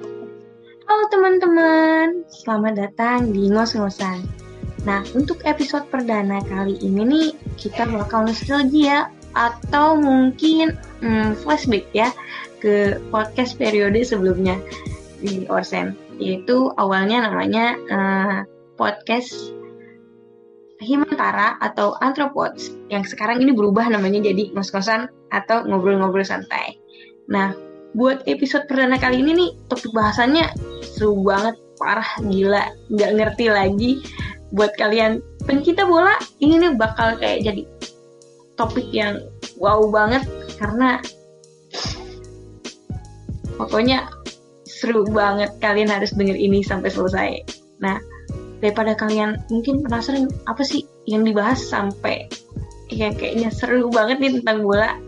[0.00, 4.24] Halo teman-teman, selamat datang di Ngos-Ngosan.
[4.88, 7.28] Nah, untuk episode perdana kali ini nih,
[7.60, 10.72] kita bakal nostalgia atau mungkin
[11.04, 12.08] hmm, flashback ya
[12.64, 14.56] ke podcast periode sebelumnya
[15.20, 15.92] di Orsen.
[16.16, 18.38] Yaitu awalnya namanya uh,
[18.80, 19.52] podcast
[20.80, 26.80] Himantara atau Anthropods yang sekarang ini berubah namanya jadi ngos-ngosan atau ngobrol-ngobrol santai.
[27.28, 27.52] Nah,
[27.94, 30.46] buat episode perdana kali ini nih topik bahasannya
[30.84, 33.90] seru banget, parah, gila, nggak ngerti lagi.
[34.50, 37.62] Buat kalian pencinta bola, ini nih bakal kayak jadi
[38.58, 39.22] topik yang
[39.56, 40.26] wow banget
[40.58, 41.00] karena
[43.56, 44.10] pokoknya
[44.66, 47.30] seru banget kalian harus denger ini sampai selesai.
[47.80, 47.96] Nah,
[48.60, 52.28] daripada kalian mungkin penasaran apa sih yang dibahas sampai
[52.90, 54.98] yang kayaknya seru banget nih tentang bola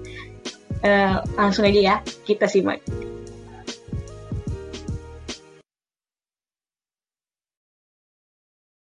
[0.83, 1.97] uh, langsung aja ya
[2.27, 2.83] kita simak.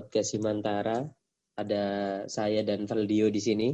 [0.01, 1.03] Oke Simantara,
[1.59, 1.85] ada
[2.31, 3.69] saya dan Valdio di sini.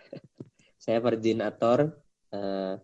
[0.82, 1.92] saya Ferdin Ator,
[2.32, 2.74] uh,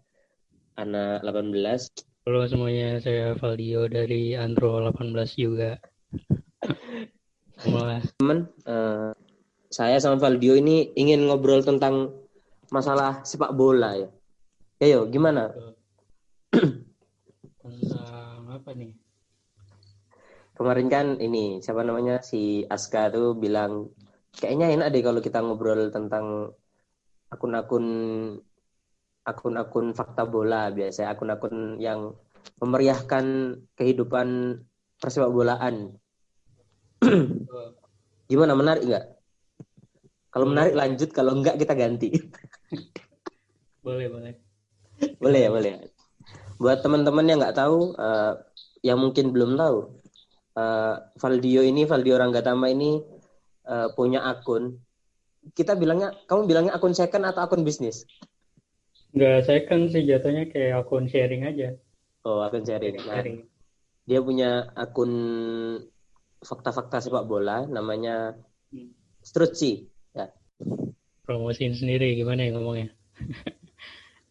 [0.77, 2.24] anak 18.
[2.24, 5.80] Halo semuanya, saya Valdio dari Andro 18 juga.
[8.20, 9.16] Teman, uh,
[9.72, 12.12] saya sama Valdio ini ingin ngobrol tentang
[12.68, 14.08] masalah sepak bola ya.
[14.84, 15.48] Ayo, gimana?
[17.64, 18.92] Tentang apa nih?
[20.52, 23.88] Kemarin kan ini siapa namanya si Aska tuh bilang
[24.36, 26.52] kayaknya enak deh kalau kita ngobrol tentang
[27.32, 27.86] akun-akun
[29.24, 32.12] akun-akun fakta bola biasa akun-akun yang
[32.60, 34.60] memeriahkan kehidupan
[35.00, 35.96] persepak bolaan.
[38.28, 39.06] Gimana menarik nggak?
[40.28, 42.12] Kalau menarik lanjut, kalau enggak kita ganti.
[43.84, 44.44] boleh boleh
[45.22, 45.72] boleh ya boleh.
[46.60, 48.38] Buat teman-teman yang nggak tahu uh,
[48.84, 49.91] yang mungkin belum tahu
[50.58, 53.00] uh, Valdio ini Valdio Ranggatama ini
[53.66, 54.78] uh, punya akun.
[55.52, 58.08] Kita bilangnya kamu bilangnya akun second atau akun bisnis?
[59.12, 61.77] Enggak second sih jatuhnya kayak akun sharing aja.
[62.24, 63.20] Oh akun sharing, nah,
[64.08, 65.12] dia punya akun
[66.40, 68.36] fakta-fakta sepak bola namanya
[68.73, 68.92] hmm.
[69.24, 70.29] Strutsi ya.
[71.24, 72.92] Promosiin sendiri gimana ya ngomongnya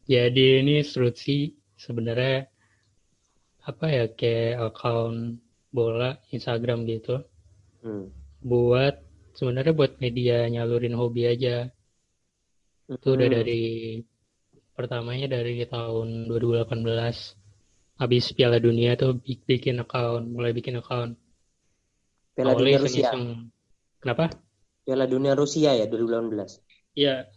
[0.04, 2.48] Jadi ini Strutsi sebenarnya
[3.64, 5.40] apa ya kayak account
[5.72, 7.24] bola Instagram gitu.
[7.80, 8.12] Hmm.
[8.44, 9.00] Buat
[9.34, 11.72] sebenarnya buat media nyalurin hobi aja.
[12.88, 13.00] Hmm.
[13.00, 13.38] Itu udah hmm.
[13.40, 13.64] dari
[14.76, 21.16] pertamanya dari tahun 2018 habis Piala Dunia tuh bikin account, mulai bikin account.
[22.34, 23.14] Piala Dunia Rusia.
[24.02, 24.34] Kenapa?
[24.84, 27.00] Piala Dunia Rusia ya 2018.
[27.00, 27.30] Iya.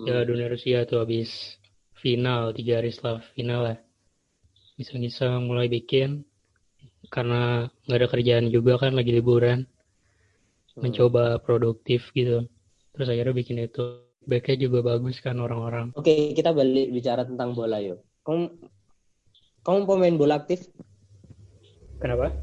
[0.00, 0.30] Piala hmm.
[0.30, 1.60] Dunia Rusia tuh habis
[2.06, 3.76] final tiga hari setelah final lah
[4.78, 6.22] iseng-iseng mulai bikin
[7.10, 9.66] karena nggak ada kerjaan juga kan lagi liburan.
[10.76, 10.92] Hmm.
[10.92, 12.44] mencoba produktif gitu.
[12.92, 14.04] Terus akhirnya bikin itu.
[14.26, 15.94] Backnya juga bagus kan orang-orang.
[15.94, 18.02] Oke kita balik bicara tentang bola yuk.
[18.26, 18.58] Kamu
[19.62, 20.66] kamu pemain bola aktif?
[22.02, 22.34] Kenapa?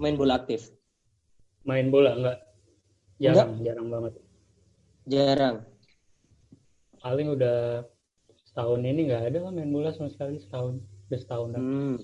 [0.00, 0.72] Main bola aktif.
[1.68, 2.38] Main bola enggak
[3.20, 3.64] jarang enggak?
[3.68, 4.12] jarang banget.
[5.12, 5.56] Jarang.
[7.04, 7.84] Paling udah
[8.50, 10.82] setahun ini nggak ada lah main bola sama sekali setahun.
[11.06, 11.96] Udah setahun hmm.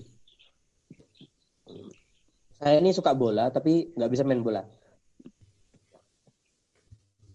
[2.55, 4.63] saya ini suka bola tapi nggak bisa main bola.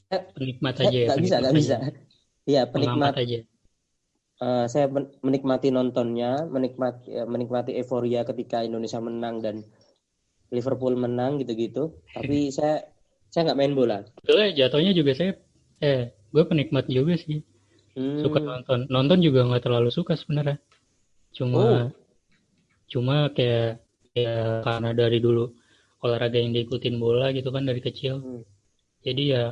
[0.09, 1.77] Penikmat aja ya nggak bisa nggak bisa.
[2.51, 3.13] iya penikmat.
[3.21, 3.45] Aja.
[4.43, 4.89] Uh, saya
[5.23, 9.61] menikmati nontonnya menikmati ya, menikmati euforia ketika Indonesia menang dan
[10.49, 12.01] Liverpool menang gitu-gitu.
[12.17, 12.89] Tapi saya
[13.29, 14.01] saya nggak main bola.
[14.25, 15.37] Betul ya jatuhnya juga saya
[15.85, 17.45] eh gue penikmat juga sih
[17.97, 18.21] hmm.
[18.23, 20.59] suka nonton nonton juga nggak terlalu suka sebenarnya
[21.33, 21.87] cuma oh.
[22.89, 23.81] cuma kayak
[24.13, 25.49] ya karena dari dulu
[26.05, 28.43] olahraga yang diikutin bola gitu kan dari kecil hmm.
[29.01, 29.45] jadi ya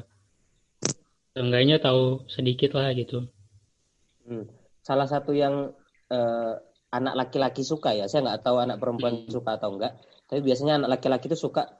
[1.38, 3.24] enggaknya tahu sedikit lah gitu
[4.28, 4.44] hmm.
[4.84, 5.72] salah satu yang
[6.12, 6.54] uh,
[6.90, 9.32] anak laki-laki suka ya saya nggak tahu anak perempuan hmm.
[9.32, 9.96] suka atau enggak
[10.26, 11.70] tapi biasanya anak laki-laki itu suka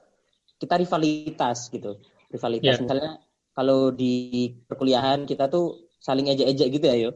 [0.57, 1.99] kita rivalitas gitu
[2.31, 2.81] rivalitas yeah.
[2.81, 3.11] misalnya
[3.51, 7.11] kalau di perkuliahan kita tuh saling ejek-ejek gitu ya, yo.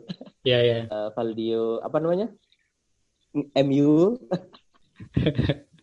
[0.46, 0.78] Iya, iya.
[0.94, 2.30] Uh, Valdio apa namanya?
[3.66, 4.16] MU.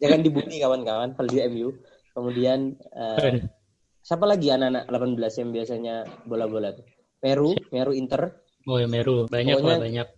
[0.00, 1.68] Jangan dibully kawan-kawan, Valdio MU.
[2.14, 3.42] Kemudian uh,
[4.06, 4.86] siapa lagi anak-anak
[5.18, 5.94] 18 yang biasanya
[6.24, 6.86] bola-bola tuh?
[7.20, 8.42] Meru, Meru Inter.
[8.70, 10.08] Oh ya Meru, banyak pokoknya, lah banyak.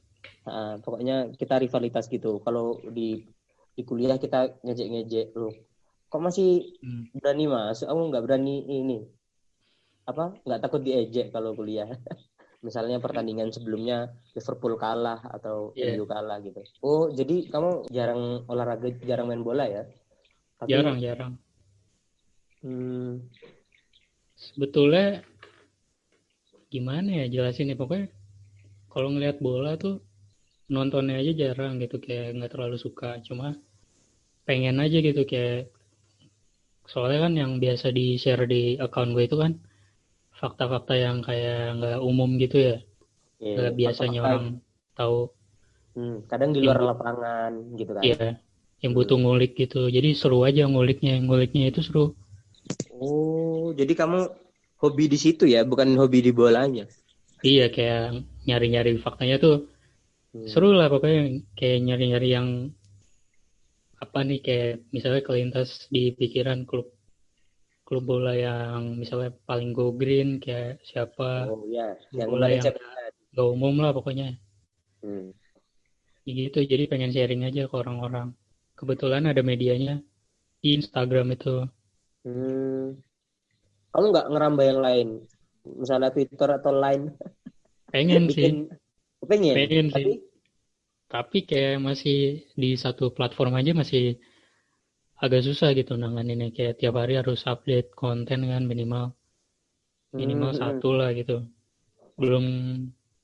[0.44, 2.40] Uh, pokoknya kita rivalitas gitu.
[2.44, 3.24] Kalau di
[3.74, 5.52] di kuliah kita ngejek-ngejek loh.
[6.12, 7.16] Kok masih hmm.
[7.16, 7.90] berani masuk?
[7.90, 8.98] Kamu nggak berani ini?
[10.04, 10.36] Apa?
[10.44, 11.88] Nggak takut diejek kalau kuliah?
[12.64, 16.00] Misalnya pertandingan sebelumnya Liverpool kalah atau Iya.
[16.00, 16.64] MU kalah gitu.
[16.80, 19.84] Oh, jadi kamu jarang olahraga, jarang main bola ya?
[20.56, 21.32] Tapi, Jarang, jarang.
[22.64, 23.20] Hmm,
[24.34, 25.20] Sebetulnya
[26.72, 28.10] gimana ya jelasin ya pokoknya
[28.90, 30.02] kalau ngelihat bola tuh
[30.66, 33.54] nontonnya aja jarang gitu kayak nggak terlalu suka cuma
[34.42, 35.70] pengen aja gitu kayak
[36.90, 39.54] soalnya kan yang biasa di share di account gue itu kan
[40.40, 42.76] fakta-fakta yang kayak nggak umum gitu ya
[43.42, 43.54] iya.
[43.56, 44.44] nggak biasanya Fakta-fakta, orang
[44.98, 45.18] tahu
[45.96, 48.02] hmm, kadang di luar Yang- lapangan gitu kan.
[48.04, 48.26] ya
[48.84, 52.12] yang butuh ngulik gitu jadi seru aja nguliknya nguliknya itu seru
[52.94, 54.32] Oh, jadi kamu
[54.80, 56.88] hobi di situ ya, bukan hobi di bolanya.
[57.44, 59.68] iya kayak nyari-nyari faktanya tuh
[60.34, 60.48] Hmm.
[60.50, 62.48] seru lah pokoknya kayak nyari-nyari yang
[64.02, 66.90] apa nih kayak misalnya kelintas di pikiran klub
[67.84, 71.48] klub bola yang misalnya paling go green kayak siapa?
[71.48, 72.64] Oh ya, yang bola yang
[73.34, 74.40] gak umum lah pokoknya.
[75.04, 75.36] Hmm.
[76.24, 78.32] Ya gitu jadi pengen sharing aja ke orang-orang.
[78.74, 80.00] Kebetulan ada medianya
[80.64, 81.68] di Instagram itu.
[82.24, 82.96] Hmm.
[83.92, 85.08] Kamu nggak ngerambah yang lain,
[85.62, 87.14] misalnya Twitter atau Line,
[87.94, 88.42] pengen sih.
[88.42, 88.56] Bikin
[89.22, 90.02] pengen, pengen tapi?
[90.02, 90.18] Sih
[91.14, 94.18] tapi kayak masih di satu platform aja masih
[95.24, 99.04] agak susah gitu nanganinnya kayak tiap hari harus update konten kan minimal.
[100.18, 101.36] Minimal Hmm, satu lah gitu.
[102.20, 102.44] Belum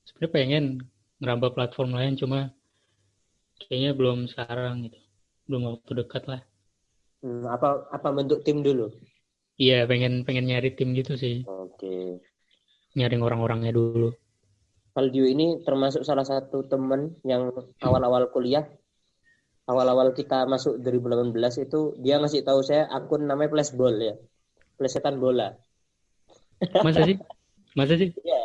[0.07, 0.63] sebenarnya pengen
[1.21, 2.39] ngerambah platform lain cuma
[3.63, 4.99] kayaknya belum sekarang gitu.
[5.47, 6.41] Belum waktu dekat lah.
[7.23, 8.85] Hmm, apa apa bentuk tim dulu?
[9.63, 11.35] iya pengen pengen nyari tim gitu sih.
[11.45, 11.91] Oke.
[12.97, 14.09] nyaring orang-orangnya dulu.
[14.95, 17.01] Valdio ini termasuk salah satu temen
[17.31, 17.43] yang
[17.87, 18.63] awal-awal kuliah,
[19.69, 24.15] awal-awal kita masuk 2018 itu dia ngasih tahu saya akun namanya Flashball ya,
[24.77, 25.53] Plesetan bola.
[26.85, 27.17] masa sih?
[27.73, 28.09] Masa sih?
[28.21, 28.41] Iya.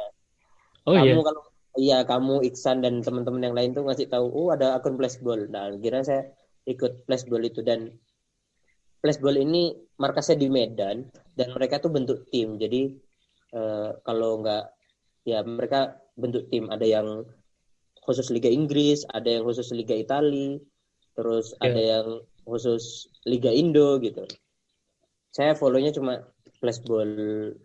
[0.86, 1.42] oh kamu iya kalau
[1.76, 5.68] iya kamu Iksan dan teman-teman yang lain tuh ngasih tahu oh ada akun flashball nah
[5.76, 6.30] kira saya
[6.64, 7.92] ikut flashball itu dan
[9.06, 9.70] flashball ini
[10.02, 11.06] markasnya di Medan
[11.38, 12.58] dan mereka tuh bentuk tim.
[12.58, 12.90] Jadi
[13.54, 14.64] eh, kalau nggak
[15.28, 16.66] ya mereka bentuk tim.
[16.66, 17.22] Ada yang
[18.02, 20.58] khusus Liga Inggris ada yang khusus Liga Italia
[21.16, 21.72] terus Iya.
[21.72, 22.06] ada yang
[22.44, 24.22] khusus Liga Indo gitu.
[25.32, 26.22] Saya follownya cuma
[26.60, 27.08] flashball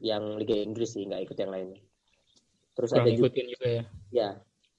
[0.01, 1.79] yang Liga Inggris sih nggak ikut yang lainnya.
[2.75, 3.83] Terus kurang ada juga juga ya?
[4.11, 4.29] Ya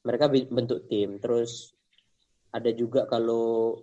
[0.02, 1.20] mereka bentuk tim.
[1.22, 1.76] Terus
[2.52, 3.80] ada juga kalau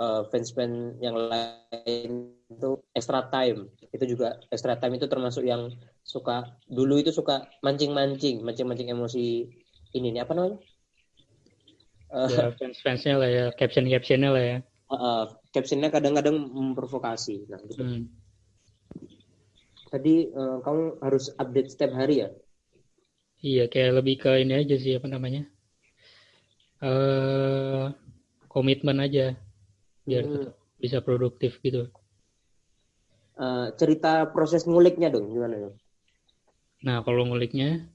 [0.00, 3.70] uh, fans-fans yang lain itu extra time.
[3.94, 5.70] Itu juga extra time itu termasuk yang
[6.02, 9.46] suka dulu itu suka mancing-mancing mancing-mancing emosi
[9.94, 10.58] ini nih apa namanya?
[10.58, 10.73] Eh,
[12.14, 14.58] ya fans-fansnya lah ya caption-captionnya lah ya
[14.94, 17.82] uh, captionnya kadang-kadang memprovokasi nah gitu.
[17.82, 18.06] Hmm.
[19.90, 22.30] tadi uh, kamu harus update setiap hari ya
[23.44, 25.44] Iya, kayak lebih ke ini aja sih apa namanya?
[26.80, 27.84] eh
[28.48, 29.36] komitmen aja
[30.08, 30.32] biar Hmm.
[30.48, 31.92] tetap bisa produktif gitu.
[33.36, 35.76] Uh, cerita proses nguliknya dong gimana dong
[36.84, 37.88] Nah, kalau nguliknya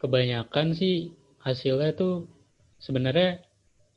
[0.00, 1.12] kebanyakan sih
[1.44, 2.28] hasilnya tuh
[2.84, 3.28] sebenarnya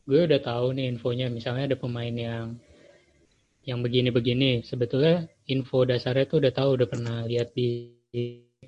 [0.10, 1.28] gue udah tahu nih infonya.
[1.38, 2.48] Misalnya ada pemain yang
[3.70, 4.52] yang begini-begini.
[4.70, 5.16] Sebetulnya
[5.54, 7.70] info dasarnya tuh udah tahu, udah pernah lihat di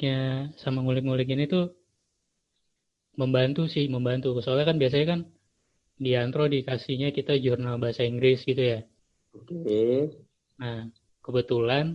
[0.02, 0.18] nya
[0.62, 1.66] sama ngulik-ngulik ini tuh
[3.22, 4.28] membantu sih, membantu.
[4.44, 5.20] Soalnya kan biasanya kan
[6.06, 8.80] di antro dikasihnya kita jurnal bahasa Inggris gitu ya.
[9.34, 10.22] oke
[10.62, 10.80] Nah,
[11.26, 11.86] kebetulan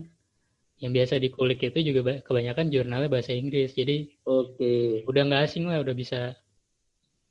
[0.81, 3.71] yang biasa dikulik itu juga ba- kebanyakan jurnalnya bahasa Inggris.
[3.79, 3.97] Jadi
[4.35, 4.71] oke
[5.09, 6.19] udah nggak asing lah, udah bisa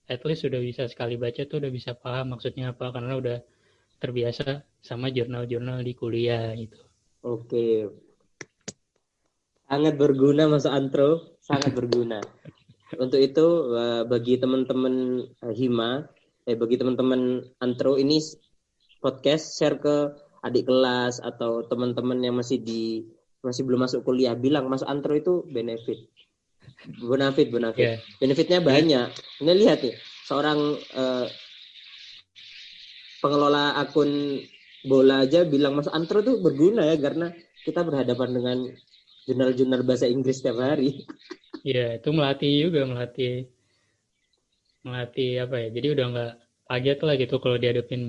[0.07, 3.39] at least udah bisa sekali baca tuh udah bisa paham maksudnya apa karena udah
[3.99, 6.79] terbiasa sama jurnal-jurnal di kuliah gitu.
[7.27, 7.91] Oke.
[9.67, 11.11] Sangat berguna masuk antro,
[11.43, 12.23] sangat berguna.
[13.03, 16.07] Untuk itu eh, bagi teman-teman eh, Hima,
[16.47, 18.23] eh bagi teman-teman antro ini
[19.03, 19.97] podcast share ke
[20.47, 23.03] adik kelas atau teman-teman yang masih di
[23.43, 26.07] masih belum masuk kuliah bilang masuk antro itu benefit.
[26.85, 27.89] Bonafit, bonafit.
[27.89, 29.09] Ya, Benefitnya banyak.
[29.43, 29.95] Ini lihat nih,
[30.29, 30.59] seorang
[30.97, 31.27] eh,
[33.21, 34.11] pengelola akun
[34.87, 37.27] bola aja bilang masuk antro tuh berguna ya karena
[37.67, 38.59] kita berhadapan dengan
[39.27, 40.91] jurnal-jurnal bahasa Inggris setiap hari.
[41.69, 43.31] Iya, itu melatih juga, melatih
[44.87, 45.69] melatih apa ya?
[45.77, 46.31] Jadi udah nggak
[46.69, 48.03] kaget lah gitu kalau dihadapin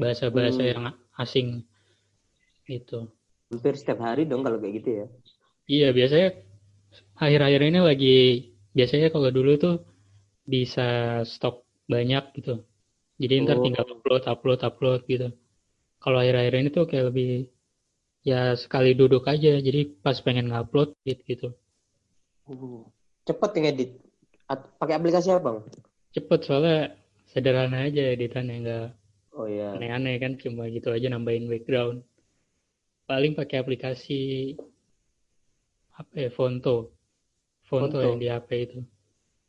[0.00, 0.70] bahasa-bahasa Hmm.
[0.72, 0.84] yang
[1.22, 1.48] asing
[2.68, 3.10] gitu.
[3.52, 5.06] Hampir setiap hari dong kalau kayak gitu ya.
[5.74, 6.28] Iya, biasanya
[7.18, 8.16] akhir-akhir ini lagi
[8.72, 9.76] biasanya kalau dulu tuh
[10.46, 12.62] bisa stok banyak gitu.
[13.18, 13.64] Jadi ntar Oh.
[13.66, 15.34] tinggal upload, upload, upload gitu.
[15.98, 17.50] Kalau akhir-akhir ini tuh kayak lebih
[18.22, 19.58] ya sekali duduk aja.
[19.58, 21.22] Jadi pas pengen ngupload gitu.
[21.26, 21.48] gitu.
[23.26, 23.90] Cepet ngedit.
[24.48, 25.58] At- Pakai aplikasi apa, Bang?
[26.16, 26.96] Cepet soalnya
[27.28, 28.86] sederhana aja editannya nggak
[29.36, 29.76] Oh iya.
[29.76, 32.00] aneh-aneh kan cuma gitu aja nambahin background.
[33.04, 34.20] Paling pakai aplikasi
[35.92, 36.94] apa ya Fonto.
[37.68, 37.98] Fonto Fonto.
[38.00, 38.78] yang di HP itu.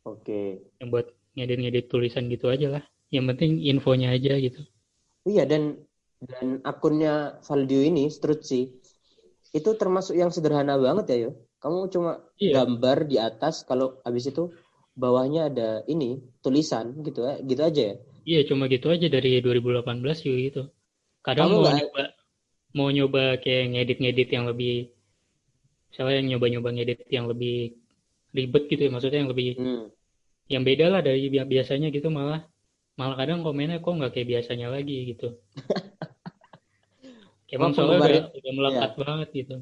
[0.04, 0.60] Oke.
[0.78, 2.82] Yang buat ngedit-ngedit tulisan gitu aja lah.
[3.08, 4.60] Yang penting infonya aja gitu.
[5.24, 5.80] Iya dan
[6.20, 8.68] dan akunnya Valdio ini Strutsi
[9.50, 11.30] itu termasuk yang sederhana banget ya yo.
[11.60, 12.62] Kamu cuma Iya.
[12.62, 14.52] gambar di atas kalau habis itu
[14.94, 17.96] bawahnya ada ini tulisan gitu ya, gitu aja ya.
[18.22, 20.62] Iya cuma gitu aja dari 2018 juga gitu.
[21.20, 22.02] Kadang Kamu mau nggak- nyoba
[22.70, 24.92] mau nyoba kayak ngedit-ngedit yang lebih
[25.90, 27.79] misalnya yang nyoba-nyoba ngedit yang lebih
[28.36, 29.86] ribet gitu ya maksudnya yang lebih Hmm.
[30.50, 32.42] yang beda lah dari bi- biasanya gitu malah
[32.98, 35.38] malah kadang komennya kok nggak kayak biasanya lagi gitu.
[37.50, 39.56] Emang soalnya udah, udah melekat banget gitu.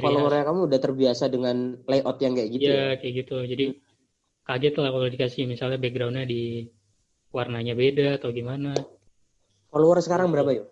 [0.00, 2.98] Followernya kamu udah terbiasa dengan layout yang kayak gitu Iya ya.
[2.98, 3.36] kayak gitu.
[3.44, 3.64] Jadi
[4.48, 6.66] kaget lah kalau dikasih misalnya backgroundnya di
[7.36, 8.72] warnanya beda atau gimana.
[9.68, 10.64] Follower sekarang berapa yo?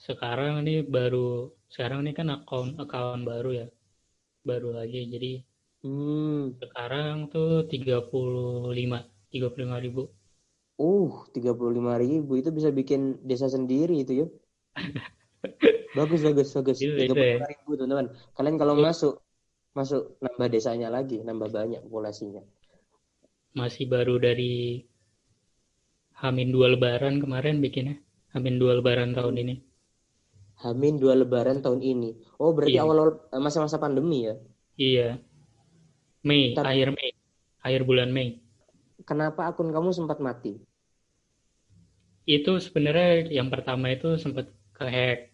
[0.00, 3.66] Sekarang ini baru sekarang ini kan akun akun baru ya.
[4.40, 5.04] Baru lagi.
[5.04, 5.44] Jadi
[5.80, 6.60] Hmm.
[6.60, 10.02] sekarang tuh 35 35 ribu.
[10.80, 14.26] Uh, 35 ribu itu bisa bikin desa sendiri itu yo.
[15.98, 16.76] bagus bagus bagus.
[16.80, 17.36] Itu- 35 itu ya.
[17.48, 18.06] ribu teman-teman.
[18.36, 19.24] Kalian kalau masuk
[19.72, 22.42] masuk nambah desanya lagi, nambah banyak populasinya.
[23.56, 24.84] Masih baru dari
[26.20, 27.96] Hamin dua lebaran kemarin bikinnya.
[28.36, 29.54] Hamin dua lebaran tahun ini.
[30.60, 32.36] Hamin dua lebaran tahun ini.
[32.36, 32.84] Oh, berarti Iya.
[32.84, 34.36] awal eh, masa-masa pandemi ya.
[34.76, 35.08] Iya.
[36.20, 37.10] Mei, Ntar- akhir Mei.
[37.64, 38.40] Akhir bulan Mei.
[39.08, 40.60] Kenapa akun kamu sempat mati?
[42.28, 45.32] Itu sebenarnya yang pertama itu sempat kehack.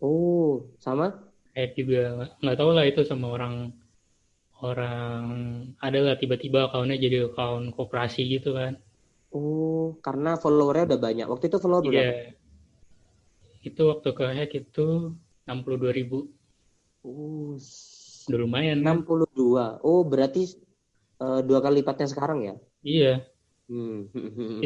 [0.00, 1.12] Oh, sama?
[1.52, 3.74] Hack juga nggak tahu lah itu sama orang
[4.58, 5.22] orang
[5.78, 8.80] adalah tiba-tiba akunnya jadi akun koperasi gitu kan.
[9.28, 11.26] Oh, karena followernya udah banyak.
[11.28, 12.00] Waktu itu follower berapa?
[12.00, 12.12] Iya.
[13.60, 15.12] Itu waktu kehack itu
[15.44, 16.18] 62 ribu.
[17.04, 17.54] Oh,
[18.28, 18.96] Udah lumayan kan?
[18.96, 19.66] 62.
[19.90, 20.42] Oh, berarti
[21.24, 22.54] eh, dua kali lipatnya sekarang ya?
[22.82, 23.28] Iya.
[23.68, 24.08] Hmm.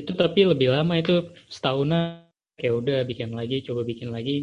[0.01, 1.15] Itu tapi lebih lama itu
[1.55, 2.29] setahunan
[2.61, 4.37] kayak udah bikin lagi, coba bikin lagi.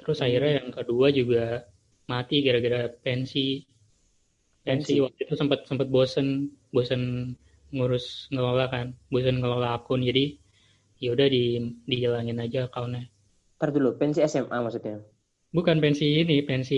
[0.00, 0.26] Terus Hmm.
[0.26, 1.44] akhirnya yang kedua juga
[2.12, 3.64] mati gara-gara pensi.
[4.66, 5.00] Pensi Pensi.
[5.04, 6.26] waktu itu sempat sempat bosen,
[6.74, 7.02] bosen
[7.74, 10.00] ngurus ngelola kan, bosen ngelola akun.
[10.08, 10.24] Jadi
[11.04, 11.42] ya udah di
[11.90, 13.02] dihilangin aja akunnya.
[13.58, 14.96] Ntar dulu, pensi SMA maksudnya.
[15.56, 16.76] Bukan pensi ini, pensi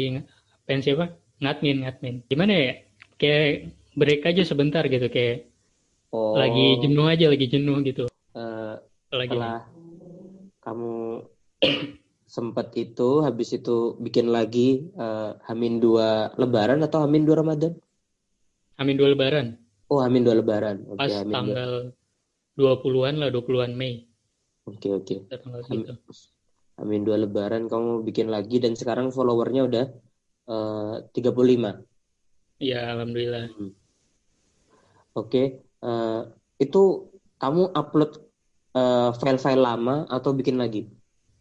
[0.68, 1.06] pensi apa?
[1.42, 2.14] Ngadmin, ngadmin.
[2.28, 2.72] Gimana ya?
[3.20, 5.48] Kayak break aja sebentar gitu, kayak
[6.14, 8.06] Oh, lagi jenuh aja, lagi jenuh gitu.
[8.32, 8.74] eh,
[9.12, 9.68] Lagi setelah
[10.64, 10.94] kamu
[12.36, 17.74] sempat itu, habis itu bikin lagi eh, Hamin dua Lebaran atau Hamin dua Ramadan?
[18.76, 19.56] Amin dua lebaran.
[19.88, 20.84] Oh, Hamin dua Lebaran.
[20.88, 21.36] Oke, pas Hamin dua.
[21.36, 21.70] tanggal
[22.56, 24.08] 20-an lah 20-an Mei
[24.64, 25.16] Oke, oke.
[25.28, 25.92] ada tanggal Am- gitu
[26.76, 29.84] Amin dua lebaran kamu bikin lagi dan sekarang followernya udah
[30.48, 31.70] eh, 35.
[32.58, 33.52] ya alhamdulillah.
[35.16, 36.20] Oke, eh,
[36.60, 36.82] itu
[37.40, 38.10] kamu upload
[38.76, 40.88] eh, file-file lama atau bikin lagi?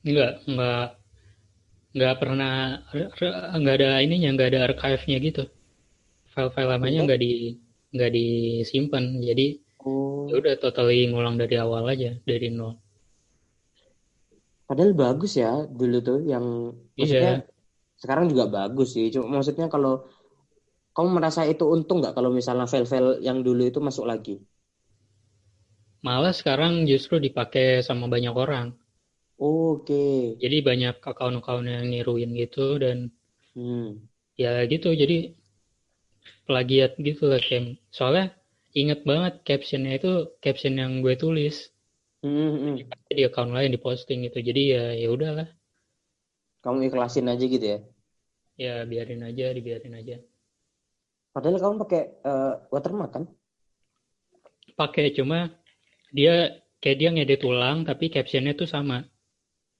[0.05, 0.85] enggak enggak
[1.95, 2.53] enggak pernah
[3.57, 5.43] enggak ada ininya enggak ada archive-nya gitu.
[6.33, 7.03] File-file lamanya Enggak?
[7.03, 7.31] enggak di
[7.95, 9.03] enggak disimpan.
[9.23, 9.47] Jadi
[9.85, 12.73] Oh, ya udah totally ngulang dari awal aja dari nol.
[14.65, 17.45] Padahal bagus ya dulu tuh yang maksudnya
[18.01, 19.05] sekarang juga bagus sih.
[19.13, 19.91] Cuma maksudnya kalau
[20.95, 24.33] kamu merasa itu untung nggak kalau misalnya file-file yang dulu itu masuk lagi?
[26.07, 28.67] malah sekarang justru dipakai sama banyak orang
[29.49, 30.01] Oke.
[30.41, 32.97] jadi banyak akun-akun yang niruin gitu dan
[33.55, 34.07] Hmm.
[34.41, 35.17] ya gitu jadi
[36.47, 37.65] plagiat gitu lah kayak
[37.97, 38.25] soalnya
[38.81, 40.11] inget banget captionnya itu
[40.43, 41.55] caption yang gue tulis
[42.23, 42.95] Hmm, hmm.
[43.17, 45.47] di account lain diposting gitu jadi ya ya udahlah
[46.65, 47.79] Kamu ikhlasin aja gitu ya.
[48.57, 50.17] ya biarin aja dibiarin aja.
[51.29, 53.23] Padahal kamu pakai eh, watermark kan?
[54.75, 55.55] pakai cuma
[56.11, 59.07] dia kayak dia ngedit ulang tapi captionnya tuh sama.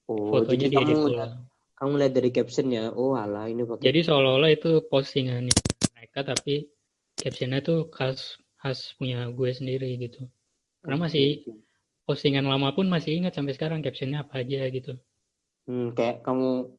[0.08, 1.32] Oh, fotonya jadi diedit kamu ulang.
[1.76, 3.84] kamu lihat dari captionnya, oh alah ini pakai.
[3.84, 5.52] jadi seolah-olah itu postingan
[5.92, 6.72] mereka tapi
[7.18, 10.24] captionnya tuh khas khas punya gue sendiri gitu.
[10.80, 11.44] Karena masih
[12.08, 14.96] postingan lama pun masih ingat sampai sekarang captionnya apa aja gitu
[15.66, 16.70] Hmm, kayak kamu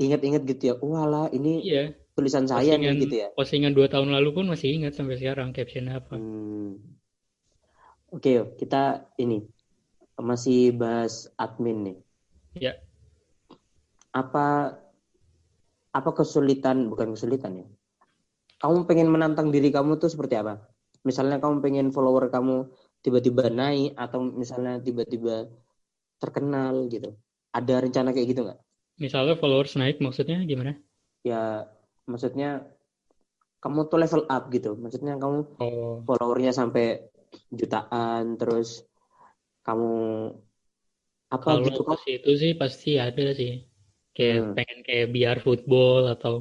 [0.00, 3.28] inget-inget gitu ya, oh alah ini iya tulisan saya nih postingan gitu ya.
[3.36, 6.76] postingan dua tahun lalu pun masih ingat sampai sekarang captionnya apa Hmm.
[8.10, 9.46] Oke, yuk, kita ini
[10.18, 11.96] masih bahas admin nih.
[12.58, 12.72] Ya.
[14.10, 14.74] Apa
[15.94, 17.66] apa kesulitan, bukan kesulitan ya.
[18.60, 20.58] kamu pengen menantang diri kamu tuh seperti apa?
[21.06, 22.66] Misalnya kamu pengen follower kamu
[23.00, 25.46] tiba-tiba naik atau misalnya tiba-tiba
[26.18, 27.14] terkenal gitu.
[27.58, 28.58] Ada rencana kayak gitu nggak?
[29.02, 30.72] Misalnya followers naik maksudnya gimana?
[31.28, 31.64] Ya
[32.10, 32.48] maksudnya
[33.62, 34.68] kamu tuh level up gitu.
[34.82, 36.84] Maksudnya kamu Oh, followernya sampai
[37.58, 38.68] jutaan terus
[39.66, 39.88] kamu
[41.36, 41.98] apa kalau gitu kok?
[42.04, 43.52] situ sih pasti ada sih.
[44.16, 44.54] Kayak Hmm.
[44.56, 46.34] pengen kayak biar football atau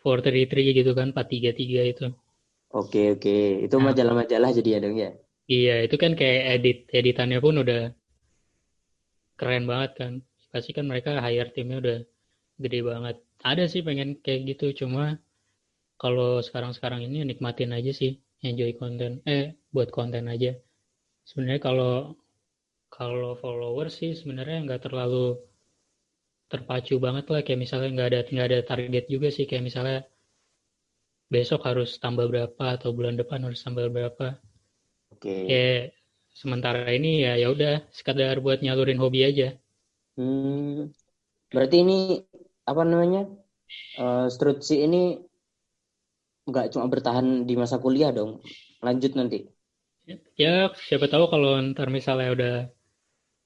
[0.00, 2.04] 433 gitu kan, 433 itu.
[2.80, 3.34] Oke oke.
[3.66, 5.08] Itu Nah, majalah-majalah jadi ya dong ya.
[5.54, 7.80] iya itu kan kayak edit editannya pun udah
[9.40, 10.12] keren banget kan.
[10.58, 11.98] Pasti kan mereka hire timnya udah
[12.58, 13.16] gede banget.
[13.46, 15.22] Ada sih pengen kayak gitu, cuma
[16.02, 20.58] kalau sekarang-sekarang ini nikmatin aja sih, enjoy konten, eh buat konten aja.
[21.28, 22.18] Sebenarnya kalau
[22.90, 25.38] kalau follower sih sebenarnya nggak terlalu
[26.50, 29.98] terpacu banget lah, kayak misalnya nggak ada nggak ada target juga sih, kayak misalnya
[31.30, 34.40] besok harus tambah berapa atau bulan depan harus tambah berapa.
[35.14, 35.44] Oke.
[35.48, 35.94] Kayak
[36.32, 39.48] sementara ini ya ya udah sekadar buat nyalurin hobi aja.
[40.18, 40.90] Hmm.
[41.54, 41.94] Berarti ini
[42.70, 43.20] apa namanya?
[44.02, 44.98] Eh Strutsi ini
[46.48, 48.30] nggak cuma bertahan di masa kuliah dong.
[48.86, 49.38] Lanjut nanti.
[50.42, 50.54] Ya
[50.88, 52.52] siapa tahu kalau ntar misalnya udah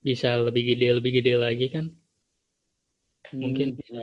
[0.07, 1.87] bisa lebih gede lebih gede lagi kan
[3.43, 3.79] mungkin Hmm.
[3.79, 4.03] bisa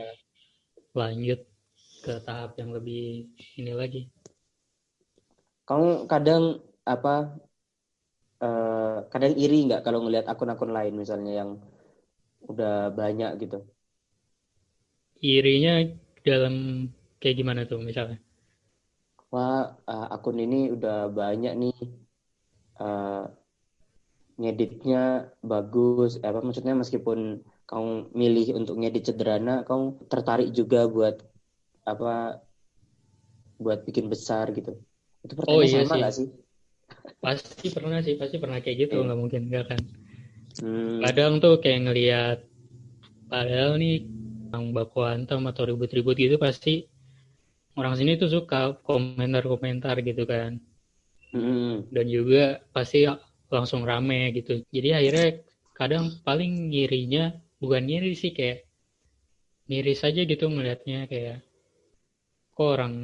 [1.00, 1.40] lanjut
[2.04, 4.00] ke tahap yang lebih ini lagi.
[5.68, 6.44] Kamu kadang
[6.94, 7.14] apa?
[8.46, 11.50] eh kadang iri nggak kalau ngelihat akun-akun lain misalnya yang
[12.50, 13.56] udah banyak gitu.
[15.34, 15.74] Irinya
[16.26, 16.54] dalam
[17.20, 18.18] kayak gimana tuh misalnya?
[19.32, 19.60] Wah,
[19.92, 21.74] eh, akun ini udah banyak nih.
[22.80, 23.40] eh
[24.40, 24.98] ngeditnya
[25.50, 26.10] bagus.
[26.22, 27.18] Eh, apa maksudnya meskipun
[27.70, 31.14] kamu milih untuk ngedit sederhana, kamu tertarik juga buat
[31.92, 32.08] apa?
[33.62, 34.72] Buat bikin besar gitu.
[35.24, 36.26] Itu Oh pertanyaan iya sama sih, nggak sih?
[37.24, 39.00] pasti pernah sih, pasti pernah kayak gitu, Oke.
[39.04, 39.80] nggak mungkin nggak kan?
[40.60, 41.00] Hmm.
[41.00, 42.38] Kadang tuh kayak ngelihat
[43.32, 44.04] padahal nih
[44.52, 46.86] yang baku hantam atau ribut-ribut gitu pasti
[47.78, 50.60] orang sini tuh suka komentar-komentar gitu kan.
[51.30, 51.86] Hmm.
[51.94, 53.06] dan juga pasti
[53.46, 54.66] langsung rame gitu.
[54.74, 55.28] Jadi akhirnya
[55.78, 58.66] kadang paling ngirinya bukan ngiri sih kayak
[59.70, 61.46] miris aja gitu ngelihatnya kayak
[62.50, 62.94] kok orang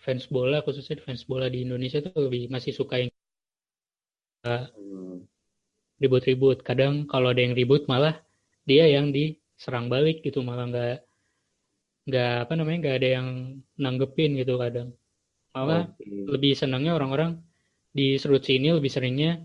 [0.00, 3.12] fans bola khususnya fans bola di Indonesia tuh lebih masih suka yang
[4.40, 5.09] Hmm.
[6.02, 6.64] Ribut-ribut.
[6.64, 8.18] Kadang kalau ada yang ribut malah
[8.64, 10.96] dia yang diserang balik gitu malah nggak
[12.08, 13.28] nggak apa namanya nggak ada yang
[13.76, 14.90] nanggepin gitu kadang.
[15.54, 16.06] Malah Oke.
[16.06, 17.38] lebih senangnya orang-orang
[17.90, 19.42] di serut sini lebih seringnya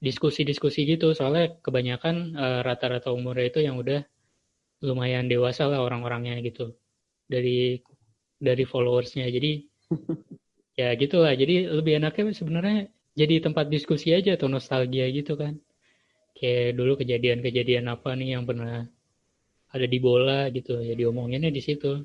[0.00, 4.04] diskusi-diskusi gitu soalnya kebanyakan eh, rata-rata umurnya itu yang udah
[4.84, 6.76] lumayan dewasa lah orang-orangnya gitu
[7.24, 7.80] dari
[8.36, 9.64] dari followersnya jadi
[10.80, 15.58] ya gitulah jadi lebih enaknya sebenarnya jadi tempat diskusi aja atau nostalgia gitu kan.
[16.34, 18.82] Kayak dulu kejadian-kejadian apa nih yang pernah
[19.70, 22.02] ada di bola gitu ya diomonginnya di situ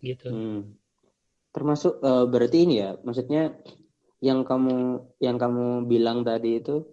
[0.00, 0.28] gitu.
[0.28, 0.76] Hmm.
[1.52, 3.56] Termasuk eh, berarti ini ya, maksudnya
[4.20, 6.84] yang kamu yang kamu bilang tadi itu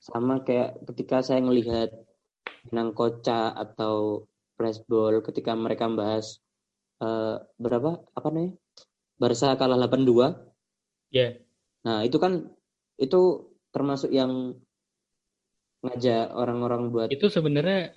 [0.00, 1.92] sama kayak ketika saya ngelihat
[2.72, 6.40] Nang Koca atau Flashball ketika mereka bahas
[7.00, 8.04] eh, berapa?
[8.12, 8.56] Apa namanya?
[9.16, 10.36] Barca kalah 8-2
[11.12, 11.40] ya.
[11.84, 12.52] Nah itu kan
[12.96, 14.56] itu termasuk yang
[15.84, 17.92] ngajak orang-orang buat itu sebenarnya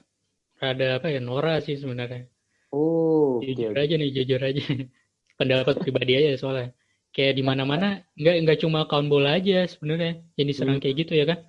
[0.59, 2.27] rada apa ya Nora sih sebenarnya.
[2.75, 3.79] Oh jujur oke.
[3.79, 4.59] aja nih jujur aja.
[5.39, 6.75] Pendapat pribadi aja soalnya.
[7.15, 10.83] Kayak di mana-mana nggak nggak cuma akun bola aja sebenarnya yang diserang Hmm.
[10.83, 11.39] kayak gitu ya kan.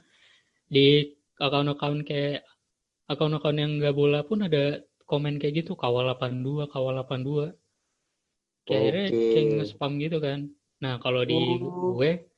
[0.70, 1.10] Di
[1.42, 2.46] akun-akun kayak
[3.10, 7.50] akun-akun yang nggak bola pun ada komen kayak gitu kawal 82 kawal 82
[8.64, 9.26] kayak akhirnya oke.
[9.34, 10.38] kayak nge-spam gitu kan.
[10.80, 11.98] Nah kalau di oh.
[11.98, 12.29] gue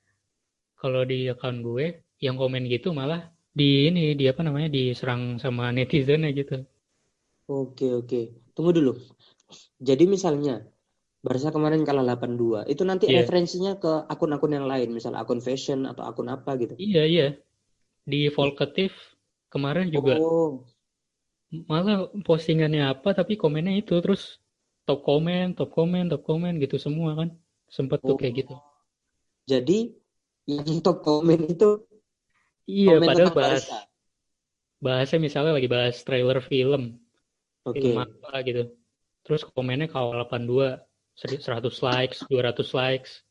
[0.82, 5.70] kalau di akun gue yang komen gitu malah di ini di apa namanya diserang sama
[5.70, 6.66] netizen gitu.
[7.46, 8.50] Oke oke.
[8.50, 8.92] Tunggu dulu.
[9.78, 10.66] Jadi misalnya
[11.22, 12.66] Barca kemarin kalah 8-2.
[12.66, 13.22] Itu nanti iya.
[13.22, 16.74] referensinya ke akun-akun yang lain, misal akun fashion atau akun apa gitu.
[16.82, 17.28] iya iya.
[18.02, 18.90] Di Volkatif
[19.46, 20.18] kemarin juga.
[20.18, 20.66] Oh,
[21.70, 24.40] malah postingannya apa tapi komennya itu terus
[24.88, 27.30] top komen top komen top komen gitu semua kan.
[27.70, 28.54] Sempet tuh kayak gitu.
[28.58, 28.64] Oh.
[29.46, 30.01] Jadi
[30.48, 31.82] yang top komen itu
[32.66, 33.80] iya komen padahal bahas Barca.
[34.82, 36.98] bahasnya misalnya lagi bahas trailer film
[37.62, 38.02] film Oke.
[38.02, 38.62] apa gitu
[39.22, 40.82] terus komennya kawal 82
[41.14, 43.22] 100 likes 200 likes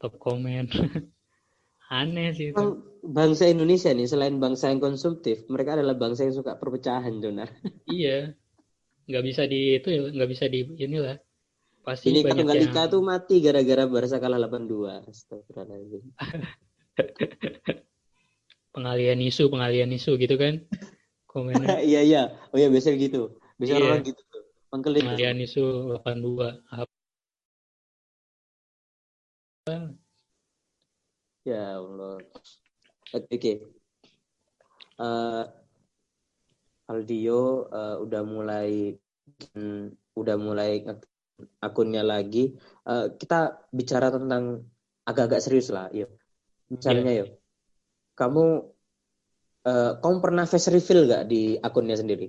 [0.00, 0.72] top komen
[1.92, 2.64] aneh sih itu
[3.04, 7.52] bangsa Indonesia nih selain bangsa yang konsumtif, mereka adalah bangsa yang suka perpecahan, Jonar.
[7.84, 8.32] iya
[9.04, 11.20] nggak bisa di itu nggak bisa di inilah
[11.84, 15.04] pasti Ini banyak Tunggalika yang tuh mati gara-gara Barca kalah 8-2.
[15.04, 16.02] Astagfirullahaladzim.
[18.74, 20.66] pengalian isu pengalian isu gitu kan
[21.30, 22.22] komennya iya iya.
[22.50, 23.36] Oh iya biasanya gitu.
[23.60, 23.86] Biasanya Iya.
[23.92, 24.42] orang gitu tuh.
[24.74, 25.64] pengalian isu
[26.02, 26.90] 82 apa
[31.44, 32.18] Ya Allah.
[33.12, 33.28] Oke.
[33.36, 33.52] oke.
[34.94, 35.44] Eh,
[36.88, 37.40] Aldio
[37.72, 38.96] eh, udah mulai
[40.14, 40.84] udah mulai
[41.58, 42.54] akunnya lagi.
[42.84, 44.64] Eh, kita bicara tentang
[45.02, 46.10] agak-agak serius lah, yuk.
[46.68, 47.30] Misalnya yuk.
[48.14, 48.44] Kamu
[49.64, 52.28] eh, kamu pernah face reveal gak di akunnya sendiri?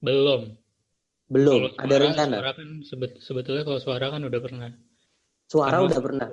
[0.00, 0.56] belum
[1.30, 1.70] Belum.
[1.70, 2.36] Kalau Ada suara- rencana.
[2.40, 4.70] suara kan sebet- sebetulnya kalau suara kan udah pernah
[5.46, 6.28] Suara Sama- udah pernah.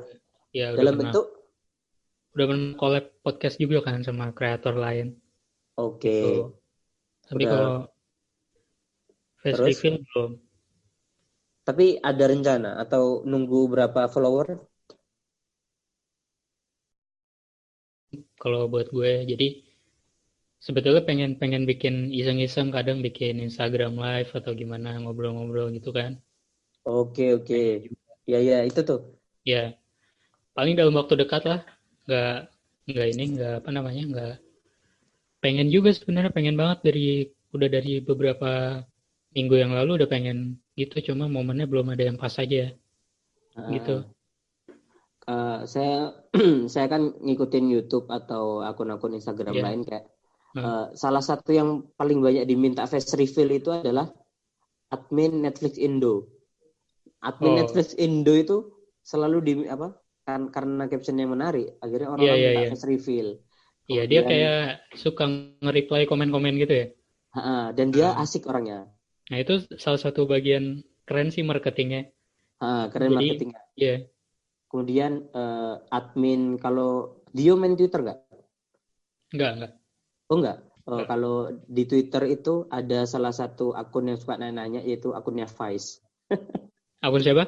[0.49, 1.25] ya udah Dalam pernah bentuk
[2.33, 5.13] udah pernah collab podcast juga kan sama kreator lain
[5.75, 6.01] oke.
[6.01, 6.49] Tuh.
[7.27, 7.51] tapi Udah.
[7.51, 7.73] kalau
[9.37, 9.67] face Terus?
[9.69, 10.31] reveal belum
[11.67, 14.47] Tapi ada rencana atau nunggu berapa follower?
[18.41, 19.47] kalau buat gue jadi
[20.65, 26.11] sebetulnya pengen pengen bikin iseng-iseng kadang bikin Instagram live atau gimana ngobrol-ngobrol gitu kan
[26.87, 27.55] Oke oke.
[28.31, 28.99] Ya ya itu tuh.
[29.47, 29.73] ya
[30.57, 31.61] paling dalam waktu dekat lah
[32.05, 32.33] nggak
[32.89, 34.35] nggak ini nggak apa namanya nggak
[35.43, 37.07] pengen juga sebenarnya pengen banget dari
[37.55, 38.81] udah dari beberapa
[39.35, 42.71] minggu yang lalu udah pengen gitu cuma momennya belum ada yang pas aja
[43.57, 44.05] Gitu.
[45.27, 46.13] Eh, saya
[46.73, 49.63] saya kan ngikutin YouTube atau akun-akun Instagram Iya.
[49.65, 50.05] lain kayak
[50.55, 54.07] eh, salah satu yang paling banyak diminta face reveal itu adalah
[54.93, 56.31] admin Netflix Indo.
[57.19, 57.57] Admin Oh.
[57.59, 58.57] Netflix Indo itu
[59.03, 59.97] selalu di apa?
[60.23, 62.69] Kan karena captionnya menarik, akhirnya orang Iya, iya, minta iya.
[62.71, 63.27] face reveal.
[63.87, 64.59] Iya dia kayak
[64.99, 65.23] suka
[65.65, 66.87] nge-reply komen-komen gitu ya
[67.73, 68.21] dan dia Hmm.
[68.21, 68.91] asik orangnya.
[69.27, 72.11] Nah itu salah satu bagian keren sih marketingnya
[72.57, 73.61] Ha, keren Jadi- marketingnya.
[73.73, 73.95] Iya
[74.67, 78.19] Kemudian eh, admin kalau Dio main Twitter nggak?
[79.31, 79.71] enggak enggak
[80.27, 80.57] Oh enggak.
[80.59, 81.07] Eh, Enggak.
[81.07, 85.99] kalau di Twitter itu ada salah satu akun yang suka nanya-nanya yaitu akunnya Vice.
[87.05, 87.47] akun siapa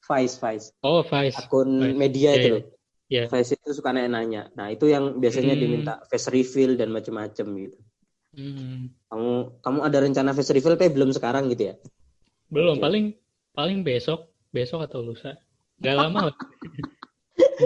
[0.00, 0.66] Vice, Vice.
[0.80, 1.94] oh Vice Akun Vice.
[1.94, 2.64] media Iya, itu loh.
[3.08, 3.24] Iya.
[3.28, 4.48] Vice itu suka nanya-nanya.
[4.52, 5.60] Nah, itu yang biasanya Hmm.
[5.60, 7.78] diminta face reveal dan macam-macam gitu.
[8.30, 8.92] Hmm.
[9.08, 11.76] Kamu kamu ada rencana face reveal tapi belum sekarang gitu ya?
[12.48, 12.82] belum Oke.
[12.82, 13.04] paling
[13.52, 15.36] paling besok besok atau lusa
[15.78, 16.36] nggak lama lah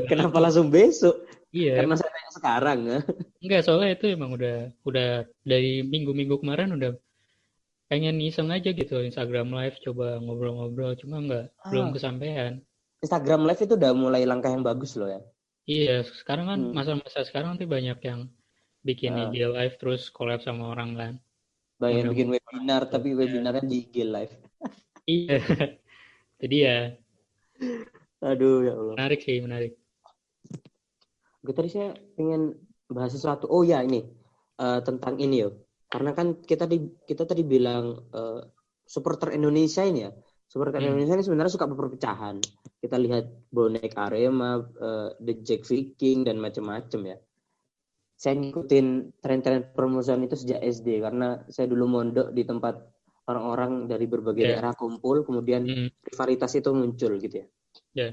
[0.05, 1.23] Kenapa langsung besok?
[1.51, 2.79] iya Karena saya tanya sekarang.
[2.83, 2.99] ya.
[3.39, 5.09] Enggak, soalnya itu emang udah udah
[5.43, 6.97] dari minggu-minggu kemarin udah
[7.87, 11.95] pengen iseng aja gitu Instagram live coba ngobrol-ngobrol cuma enggak belum Ah.
[11.95, 12.53] kesampaian.
[13.03, 15.19] Instagram Live itu udah mulai langkah yang bagus loh ya.
[15.65, 16.71] Iya, sekarang kan Hmm.
[16.73, 18.31] masa-masa sekarang tuh banyak yang
[18.83, 19.31] bikin Ah.
[19.31, 21.15] IG live terus collab sama orang kan.
[21.79, 23.19] Udah bikin webinar tapi Iya.
[23.19, 24.35] webinarnya di IG Live.
[25.03, 25.39] Iya.
[26.39, 26.79] Jadi ya
[28.23, 28.95] Aduh ya Allah.
[28.95, 29.75] menarik sih, menarik.
[31.43, 32.55] Oke, tadi saya pengen
[32.87, 33.51] bahas sesuatu.
[33.51, 34.03] Oh ya ini
[34.55, 35.59] Eh, tentang ini yo.
[35.91, 38.47] Karena kan kita di kita tadi bilang eh,
[38.87, 40.11] supporter Indonesia ini ya.
[40.47, 40.95] Supporter Hmm.
[40.95, 42.39] Indonesia ini sebenarnya suka perpecahan.
[42.79, 47.17] Kita lihat bonek Arema, eh, The Jack Viking dan macam-macam ya.
[48.23, 52.79] Saya ngikutin tren-tren permusuhan itu sejak SD karena saya dulu mondok di tempat
[53.27, 54.51] orang-orang dari berbagai Ya.
[54.55, 55.89] daerah kumpul, kemudian Hmm.
[56.07, 57.47] rivalitas itu muncul gitu ya.
[57.99, 58.09] Ya.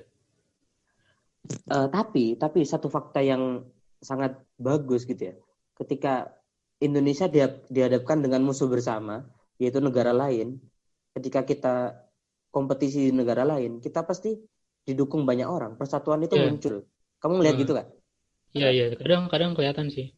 [1.69, 3.69] Eh, tapi tapi satu fakta yang
[4.01, 5.35] sangat bagus gitu ya.
[5.77, 6.33] Ketika
[6.81, 9.29] Indonesia dihad- dihadapkan dengan musuh bersama
[9.61, 10.57] yaitu negara lain,
[11.13, 11.75] ketika kita
[12.49, 14.41] kompetisi di negara lain, kita pasti
[14.81, 15.77] didukung banyak orang.
[15.77, 16.49] Persatuan itu Iya.
[16.49, 16.75] muncul.
[17.21, 17.61] Kamu ngeliat Hmm.
[17.61, 17.85] gitu kan?
[18.53, 20.09] Iya, iya, kadang-kadang kelihatan sih.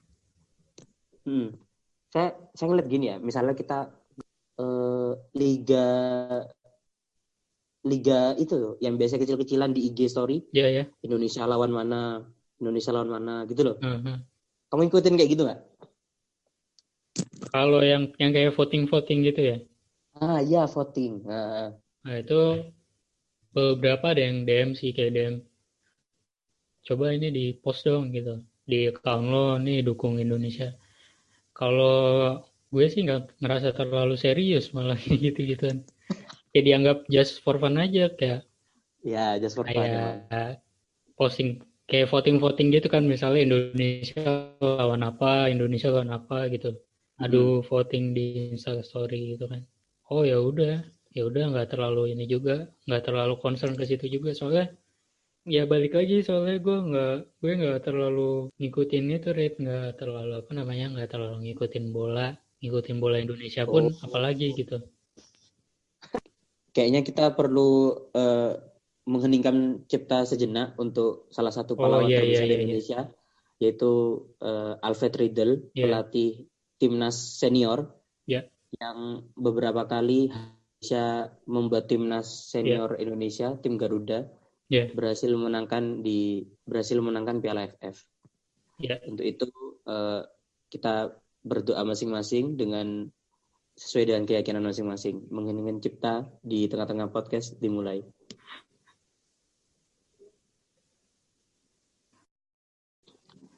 [1.27, 1.51] Hmm.
[2.11, 3.91] Saya saya ngeliat gini ya, misalnya kita
[4.59, 5.87] eh, liga
[7.81, 10.83] liga itu loh, yang biasa kecil-kecilan di IG story, Iya, ya.
[11.01, 12.21] Indonesia lawan mana,
[12.61, 13.75] Indonesia lawan mana gitu loh.
[13.81, 14.17] Heeh.
[14.69, 15.61] Kamu ikutin kayak gitu nggak?
[17.51, 19.57] Kalau yang yang kayak voting-voting gitu ya.
[20.15, 21.25] Ah iya voting.
[21.27, 22.71] Ah, Nah, itu
[23.53, 25.35] beberapa ada yang DM sih kayak DM.
[26.81, 28.41] Coba ini di post dong gitu.
[28.65, 30.73] Di account lo nih dukung Indonesia.
[31.53, 32.41] Kalau
[32.71, 35.85] gue sih nggak ngerasa terlalu serius malah gitu-gituan.
[36.51, 38.47] Kayak dianggap just for fun aja kayak
[39.05, 39.73] ya just for fun.
[39.73, 40.61] kayak
[41.17, 46.79] posting kayak voting-voting gitu kan misalnya Indonesia lawan apa, Indonesia lawan apa gitu.
[47.21, 49.61] Aduh voting di Instastory gitu kan.
[50.09, 50.81] Oh ya udah,
[51.13, 54.71] ya udah nggak terlalu ini juga, nggak terlalu concern ke situ juga soalnya
[55.45, 60.51] ya balik lagi soalnya gue nggak gue nggak terlalu ngikutin itu Rit nggak terlalu apa
[60.53, 64.05] namanya nggak terlalu ngikutin bola ngikutin bola Indonesia pun Oh.
[64.05, 64.77] apalagi gitu
[66.71, 68.53] kayaknya kita perlu uh,
[69.09, 72.61] mengheningkan cipta sejenak untuk salah satu Oh, pahlawan iya, terbesar iya, iya, iya.
[72.63, 72.99] Indonesia,
[73.59, 73.91] yaitu
[74.39, 75.83] uh, Alfred Riedel, Iya.
[75.89, 76.31] pelatih
[76.79, 77.91] timnas senior,
[78.29, 78.47] Iya.
[78.79, 80.29] yang beberapa kali
[80.79, 83.09] bisa membuat timnas senior Iya.
[83.09, 84.31] Indonesia, tim Garuda,
[84.71, 88.07] Ya, berhasil memenangkan di berhasil memenangkan Piala AFF.
[88.79, 89.03] ya.
[89.03, 89.51] Untuk itu
[89.83, 90.23] eh,
[90.71, 91.11] kita
[91.43, 93.11] berdoa masing-masing dengan
[93.75, 95.27] sesuai dengan keyakinan masing-masing.
[95.27, 97.99] Mengheningkan cipta di tengah-tengah podcast dimulai.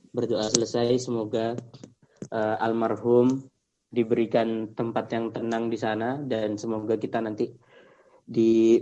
[0.09, 1.53] Berdoa selesai, semoga
[2.33, 3.53] eh, almarhum
[3.93, 7.53] diberikan tempat yang tenang di sana dan semoga kita nanti
[8.25, 8.81] di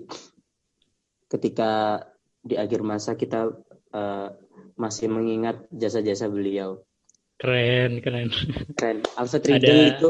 [1.27, 1.99] ketika
[2.41, 3.53] di akhir masa kita
[3.91, 4.27] eh,
[4.75, 6.81] masih mengingat jasa-jasa beliau.
[7.37, 8.29] Keren, keren.
[8.77, 9.01] Keren.
[9.17, 10.09] Alfred Riedel Ada- itu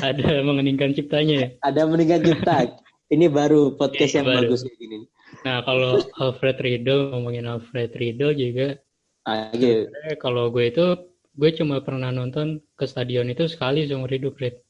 [0.00, 1.48] Ada mengeningkan ciptanya ya.
[1.60, 2.78] ada meninggal cipta.
[3.14, 4.40] Ini baru podcast Iya, yang baru.
[4.54, 4.98] bagus gini.
[5.42, 8.78] Nah, kalau Alfred Riedel, ngomongin Alfred Riedel juga,
[9.26, 9.90] Ah, iya.
[10.16, 10.86] kalau gue itu,
[11.34, 14.62] gue cuma pernah nonton ke stadion itu sekali seumur hidup, Red.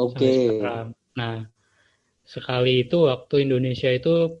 [0.00, 0.56] Oke.
[0.56, 0.96] Sekarang.
[1.14, 1.44] Nah,
[2.24, 4.40] sekali itu waktu Indonesia itu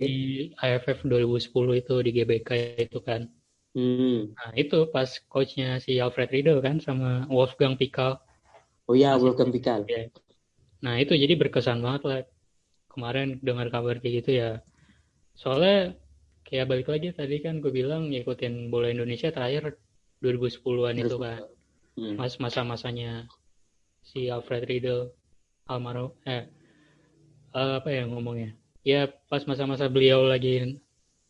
[0.00, 0.16] di
[0.56, 2.50] AFF 2010 itu di GBK
[2.88, 3.28] itu kan.
[3.76, 4.34] Hmm.
[4.34, 8.18] Nah, itu pas coachnya si Alfred Riedel kan sama Wolfgang Pikal.
[8.90, 9.86] Oh ya, Masih- Wolfgang Pikal.
[9.86, 10.08] Ya.
[10.80, 12.20] Nah, itu jadi berkesan banget lah.
[12.90, 14.50] Kemarin dengar kabar kayak gitu ya.
[15.38, 15.94] Soalnya
[16.42, 19.78] kayak balik lagi tadi kan gue bilang ngikutin bola Indonesia terakhir
[20.24, 21.46] 2010-an itu kan.
[21.94, 22.16] Hmm.
[22.18, 23.30] Mas masa-masanya
[24.02, 25.12] si Alfred Riedel
[25.70, 26.50] almarhum eh
[27.54, 28.58] eh, apa ya ngomongnya?
[28.80, 30.80] Ya pas masa-masa beliau lagi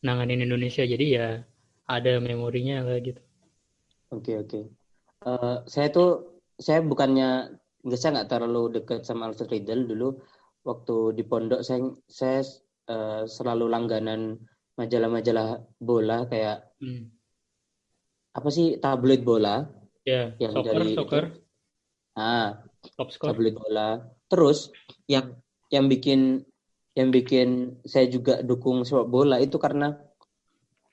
[0.06, 1.28] nanganin Indonesia jadi ya
[1.90, 3.18] ada memorinya lah gitu.
[4.14, 4.60] Oke oke.
[5.20, 10.20] Eh, saya tuh saya bukannya nggak saya nggak terlalu dekat sama Alfred Riedel dulu
[10.62, 12.40] waktu di pondok saya saya
[12.88, 14.36] eh, selalu langganan
[14.78, 17.12] majalah-majalah bola kayak Hmm.
[18.32, 19.68] apa sih tabloid bola
[20.00, 21.24] Ya, Yang soccer, dari soccer,
[22.16, 22.64] ah
[22.96, 23.36] top score.
[23.36, 24.00] tabloid bola
[24.32, 24.72] terus
[25.04, 25.36] yang
[25.68, 26.48] yang bikin
[27.00, 29.96] yang bikin saya juga dukung sepak bola itu karena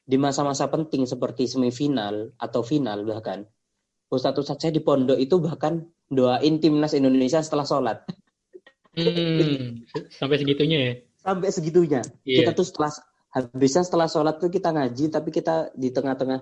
[0.08, 3.44] di masa-masa penting seperti semifinal atau final bahkan
[4.08, 8.08] Ustadz Ustadz saya di pondok itu bahkan doain timnas Indonesia setelah sholat
[8.98, 10.94] Hmm, sampai segitunya ya.
[11.22, 12.42] sampai segitunya Iya.
[12.42, 12.90] kita tuh setelah
[13.30, 16.40] habisnya setelah sholat tuh kita ngaji tapi kita di tengah-tengah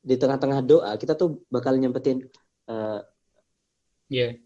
[0.00, 2.24] di tengah-tengah doa kita tuh bakal nyempetin
[2.70, 3.00] eh,
[4.08, 4.40] Iya.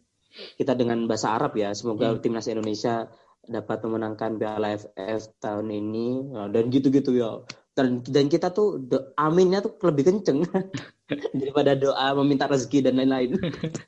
[0.59, 2.19] kita dengan bahasa Arab ya semoga Hmm.
[2.19, 3.07] timnas Indonesia
[3.43, 7.41] dapat memenangkan Piala AFF tahun ini Nah, dan gitu-gitu ya
[7.73, 10.45] dan dan kita tuh do- aminnya tuh lebih kenceng
[11.41, 13.39] daripada doa meminta rezeki dan lain-lain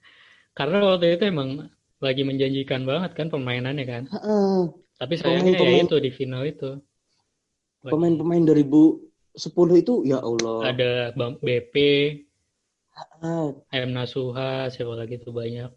[0.58, 4.02] Karena waktu itu emang lagi menjanjikan banget kan permainannya kan.
[4.04, 4.68] Heeh.
[5.00, 6.70] Tapi sayangnya ya Pemain-pemain- itu di final itu.
[7.82, 9.00] pemain-pemain 2010
[9.80, 11.74] itu ya Allah Ada Bang BP,
[13.24, 15.72] Ah, M Nasuha, siapa lagi tuh banyak.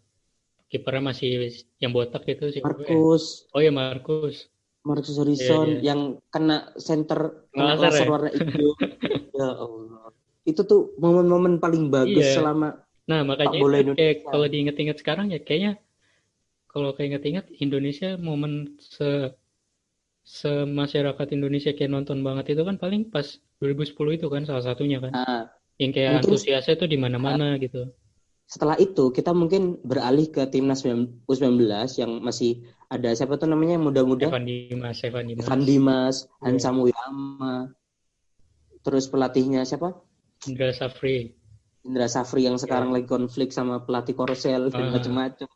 [0.66, 1.28] Kipernya masih
[1.78, 2.74] yang botak itu siapa ya?
[2.74, 4.50] Marcus Oh ya Markus.
[4.86, 5.82] Marcus Horizon Iya, iya.
[5.94, 6.00] yang
[6.30, 8.10] kena center kena Laser ya?
[8.10, 8.70] warna hijau
[9.38, 10.10] ya Allah
[10.46, 12.38] itu tuh momen-momen paling bagus Iya.
[12.38, 15.78] selama Nah makanya bola itu kayak kalau diinget-inget sekarang ya kayaknya
[16.66, 19.30] kalau keinget-inget Indonesia momen se
[20.26, 25.14] semasyarakat Indonesia kayak nonton banget itu kan paling pas 2010 itu kan salah satunya kan.
[25.14, 25.42] Nah,
[25.78, 27.86] Yang kayak antusiasnya tuh di mana-mana gitu.
[28.46, 30.86] Setelah itu kita mungkin beralih ke timnas
[31.26, 31.66] U19
[31.98, 36.42] yang masih ada siapa tuh namanya yang muda-muda Evan Dimas, Evan Dimas, Evan Dimas, Iya.
[36.46, 37.56] Hansa Muyama,
[38.86, 39.98] terus pelatihnya siapa?
[40.46, 41.34] Indra Safri.
[41.82, 44.86] Indra Safri yang sekarang lagi konflik sama pelatih Korsel dan Iya.
[44.86, 44.92] Ah.
[44.94, 45.48] macam-macam.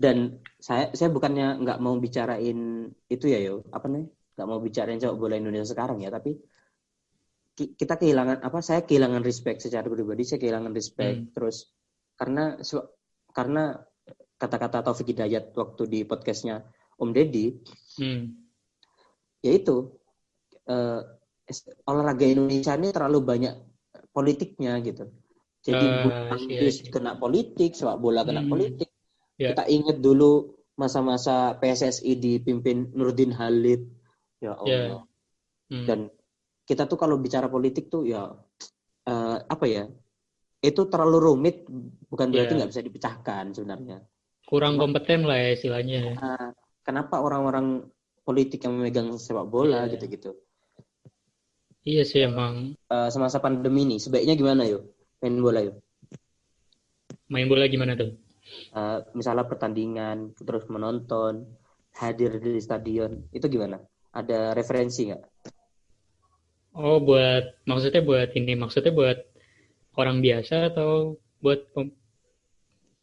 [0.00, 4.08] Dan saya saya bukannya nggak mau bicarain itu ya yo, apa nih?
[4.40, 6.40] Nggak mau bicarain sepak bola Indonesia sekarang ya, tapi
[7.68, 8.58] kita kehilangan apa?
[8.60, 11.28] Saya kehilangan respect secara pribadi, saya kehilangan respect Hmm.
[11.32, 11.56] terus
[12.16, 12.56] karena
[13.30, 13.76] karena
[14.36, 16.64] kata-kata Taufik Hidayat waktu di podcastnya
[16.96, 17.46] Om Deddy
[17.98, 18.22] Hmm.
[19.40, 19.96] yaitu
[20.64, 21.00] eh,
[21.44, 23.54] es- olahraga Indonesia ini terlalu banyak
[24.14, 25.10] politiknya gitu.
[25.60, 26.92] Jadi Ah, bulu tangkis iya, iya.
[26.94, 28.52] kena politik, sepak bola kena Hmm.
[28.52, 28.86] politik.
[29.34, 29.50] Ya.
[29.52, 33.82] Kita ingat dulu masa-masa PSSI dipimpin Nurdin Halid.
[34.38, 35.04] Ya Allah.
[35.68, 35.84] Hmm.
[35.84, 36.00] Dan
[36.70, 38.30] kita tuh kalau bicara politik tuh ya
[39.10, 39.90] eh, apa ya?
[40.62, 41.56] Itu terlalu rumit,
[42.06, 42.56] bukan berarti Ya.
[42.62, 43.98] nggak bisa dipecahkan sebenarnya.
[44.46, 46.14] Kurang kompeten lah ya istilahnya.
[46.14, 46.52] Nah,
[46.86, 47.90] kenapa orang-orang
[48.22, 49.96] politik yang memegang sepak bola Iya.
[49.98, 50.30] gitu-gitu?
[51.80, 54.84] Iya sih emang Eh, semasa pandemi ini sebaiknya gimana yuk
[55.24, 55.80] main bola yuk?
[57.32, 58.10] main bola gimana tuh?
[58.76, 61.46] Eh, misalnya pertandingan terus menonton
[61.96, 63.80] hadir di stadion itu gimana?
[64.12, 65.22] Ada referensi nggak?
[66.70, 69.18] Oh, buat maksudnya buat ini maksudnya buat
[69.98, 71.96] orang biasa atau buat pem-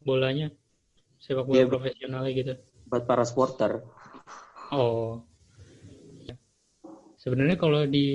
[0.00, 0.48] bolanya
[1.20, 2.54] sepak bola Ya, bu- profesional gitu.
[2.88, 3.84] Buat para supporter.
[4.72, 5.20] Oh.
[7.18, 8.08] Sebenarnya kalau di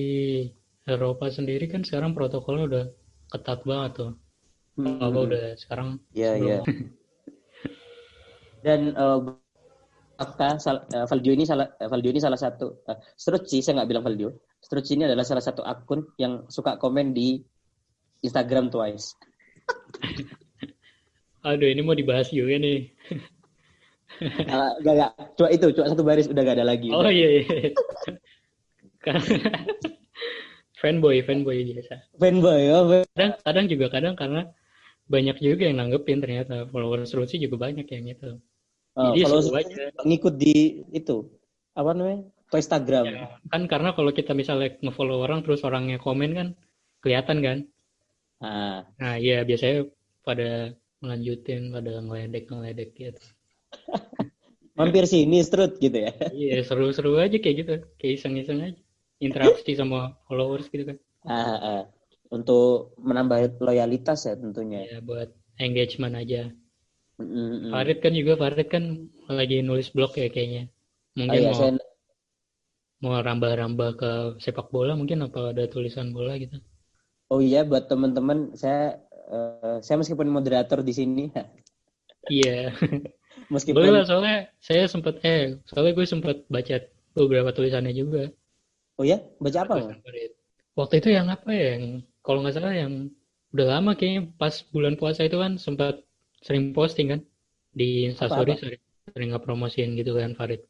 [0.87, 2.85] Eropa sendiri kan sekarang protokolnya udah
[3.29, 4.11] ketat banget tuh.
[4.73, 4.97] Hmm.
[4.97, 6.57] Apa udah sekarang Iya, iya.
[8.65, 9.19] Dan eh,
[10.17, 14.05] fakta eh, Valdio ini salah eh, Valdio ini salah satu uh, Strucci saya nggak bilang
[14.07, 14.29] Valdio.
[14.63, 17.43] Strucci ini adalah salah satu akun yang suka komen di
[18.23, 19.19] Instagram Twice.
[21.47, 22.87] Aduh, ini mau dibahas juga nih.
[24.79, 25.11] Gak, gak.
[25.35, 26.87] Cuma itu, cuma satu baris udah gak ada lagi.
[26.95, 27.75] Oh iya iya.
[30.79, 31.95] fanboy, fanboy biasa.
[32.15, 34.47] Fanboy, oh, Kadang, kadang juga kadang karena
[35.11, 38.39] banyak juga yang nanggepin ternyata followers Rusi juga banyak yang itu.
[38.95, 39.83] oh, Jadi aja.
[40.07, 41.27] ngikut di itu
[41.75, 42.23] apa namanya?
[42.53, 43.05] Ke Instagram.
[43.09, 46.47] Ya, kan karena kalau kita misalnya nge-follow orang terus orangnya komen kan
[47.01, 47.57] kelihatan kan.
[48.37, 49.89] Ah, Nah iya biasanya
[50.21, 53.23] pada melanjutin, pada ngeledek-ngeledek gitu.
[54.77, 56.13] mampir sini strut gitu ya.
[56.33, 58.79] Iya seru-seru aja kayak gitu, kayak iseng-iseng aja.
[59.21, 60.97] Interaksi sama followers gitu kan.
[61.23, 61.81] Ah, ah.
[62.33, 64.85] Untuk menambah loyalitas ya tentunya.
[64.89, 65.29] Ya buat
[65.61, 66.49] engagement aja.
[67.21, 67.71] Mm, mm, mm.
[67.71, 68.83] Farid kan juga Farid kan
[69.29, 70.67] lagi nulis blog ya kayaknya.
[70.67, 71.71] Oh Mungkin iya, mau saya
[73.03, 76.55] mau rambah-rambah ke sepak bola mungkin apa ada tulisan bola gitu.
[77.27, 81.23] Oh iya buat teman-teman saya eh, saya meskipun moderator di sini
[82.31, 82.71] Iya.
[83.53, 86.75] meskipun Boleh lah soalnya saya sempat eh soalnya gue sempat baca
[87.11, 88.31] beberapa tulisannya juga.
[88.95, 89.75] Oh ya, baca apa?
[90.77, 91.77] Waktu itu yang apa ya?
[91.77, 93.11] Yang kalau nggak salah yang
[93.53, 96.01] udah lama kayaknya pas bulan puasa itu kan sempat
[96.41, 97.21] sering posting kan
[97.73, 98.81] di Instastory sering
[99.13, 100.61] sering ngepromosiin gitu kan Farid.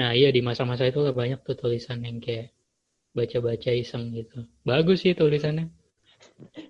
[0.00, 2.52] Nah iya di masa-masa itu banyak tuh tulisan yang kayak
[3.12, 4.48] baca-baca iseng gitu.
[4.64, 5.68] Bagus sih tulisannya.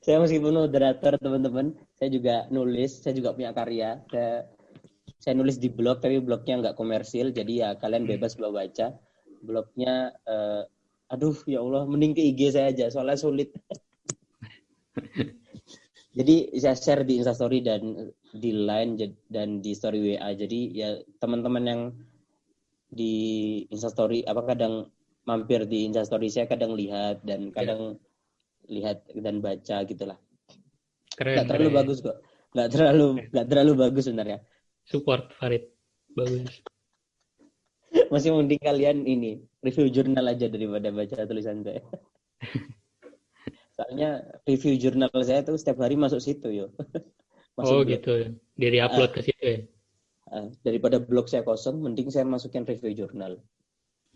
[0.03, 4.03] Saya meskipun moderator teman-teman, saya juga nulis, saya juga punya karya.
[4.11, 4.51] Saya,
[5.23, 8.97] saya nulis di blog, tapi blognya nggak komersil, jadi ya kalian bebas bawa baca.
[9.43, 10.63] Blognya, eh,
[11.13, 13.55] aduh ya Allah, mending ke IG saya aja, soalnya sulit.
[16.19, 18.99] jadi saya share di Instastory dan di Line
[19.31, 20.35] dan di Story WA.
[20.35, 21.81] Jadi ya teman-teman yang
[22.93, 23.15] di
[23.73, 24.93] Instastory apa kadang
[25.25, 27.97] mampir di Instastory saya kadang lihat dan kadang
[28.69, 30.19] lihat dan baca gitulah.
[31.17, 31.41] Keren.
[31.41, 31.79] Nggak terlalu keren.
[31.81, 32.17] bagus kok.
[32.53, 34.39] Nggak terlalu nggak terlalu bagus sebenarnya.
[34.85, 35.65] Support Farid.
[36.13, 36.45] Bagus.
[38.13, 41.81] Masih mending kalian ini review jurnal aja daripada baca tulisan saya.
[43.77, 46.67] Soalnya review jurnal saya tuh setiap hari masuk situ yo.
[47.57, 47.93] Masuk oh blog.
[47.93, 48.13] gitu.
[48.57, 49.59] Dari upload ke situ ya.
[50.33, 53.37] Ah, daripada blog saya kosong, mending saya masukin review jurnal.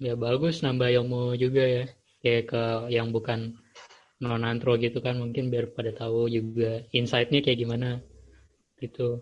[0.01, 1.85] Ya bagus nambah ilmu juga ya.
[2.25, 2.63] Kayak ke
[2.97, 3.53] yang bukan
[4.25, 8.01] non antro gitu kan mungkin biar pada tahu juga insight-nya kayak gimana
[8.81, 9.21] gitu.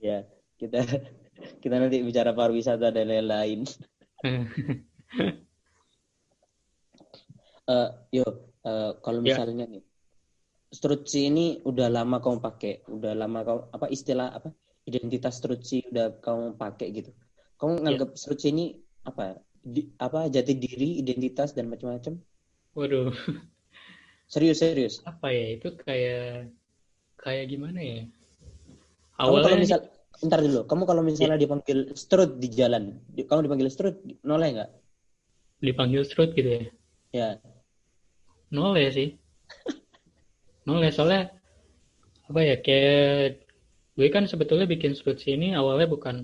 [0.00, 0.24] Ya,
[0.56, 0.80] kita
[1.62, 3.68] kita nanti bicara pariwisata dan lain-lain.
[7.68, 8.24] Eh, yo,
[8.64, 9.36] eh, kalau Ya.
[9.36, 9.84] misalnya nih,
[10.72, 14.48] Strutsi ini udah lama kamu pakai, udah lama kamu apa istilah apa
[14.88, 17.10] identitas Strutsi udah kamu pakai gitu.
[17.60, 18.64] Kamu nganggap Strutsi ini
[19.04, 19.36] apa?
[19.74, 22.14] Di, apa jati diri, identitas dan macam-macam?
[22.78, 23.12] Waduh,
[24.32, 24.94] Serius serius.
[25.04, 26.52] apa ya itu kayak
[27.20, 28.00] kayak gimana ya?
[29.18, 29.80] Kamu kalau Awalnya misal,
[30.24, 30.60] ntar dulu.
[30.70, 34.70] Kamu kalau misalnya dipanggil Strut di jalan, di- kamu dipanggil Strut, noleh nggak?
[35.58, 36.62] dipanggil strut gitu ya.
[37.10, 37.28] Ya.
[38.54, 39.18] Nol ya sih.
[40.70, 41.34] Nol ya soalnya
[42.30, 43.47] apa ya kayak
[43.98, 46.16] gue kan sebetulnya bikin strut ini awalnya bukan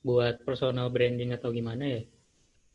[0.00, 2.02] buat personal branding atau gimana ya.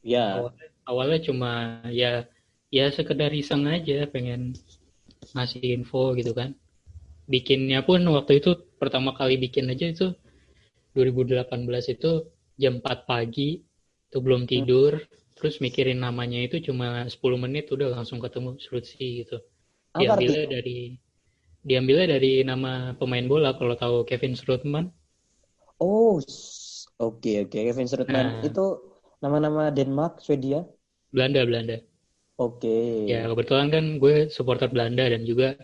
[0.05, 0.25] Ya.
[0.37, 1.51] awalnya, awalnya cuma
[1.91, 2.29] ya
[2.71, 4.53] ya sekedar iseng aja pengen
[5.35, 6.55] ngasih info gitu kan
[7.27, 10.07] bikinnya pun waktu itu pertama kali bikin aja itu
[10.95, 12.11] 2018 itu
[12.57, 13.61] jam 4 pagi
[14.09, 15.03] itu belum tidur
[15.37, 19.37] terus mikirin namanya itu cuma 10 menit udah langsung ketemu Strutsi gitu
[19.93, 20.53] Apa diambilnya artinya?
[20.57, 20.79] dari
[21.61, 24.89] diambilnya dari nama pemain bola kalau tahu Kevin Strootman
[25.79, 26.19] Oh,
[26.99, 27.55] oke oke.
[27.55, 28.43] Kevin Strutman Nah.
[28.43, 28.65] itu
[29.19, 30.67] nama-nama Denmark, Swedia.
[31.09, 31.77] Belanda Belanda
[32.35, 33.07] Oke.
[33.07, 35.55] Ya kebetulan kan gue supporter Belanda dan juga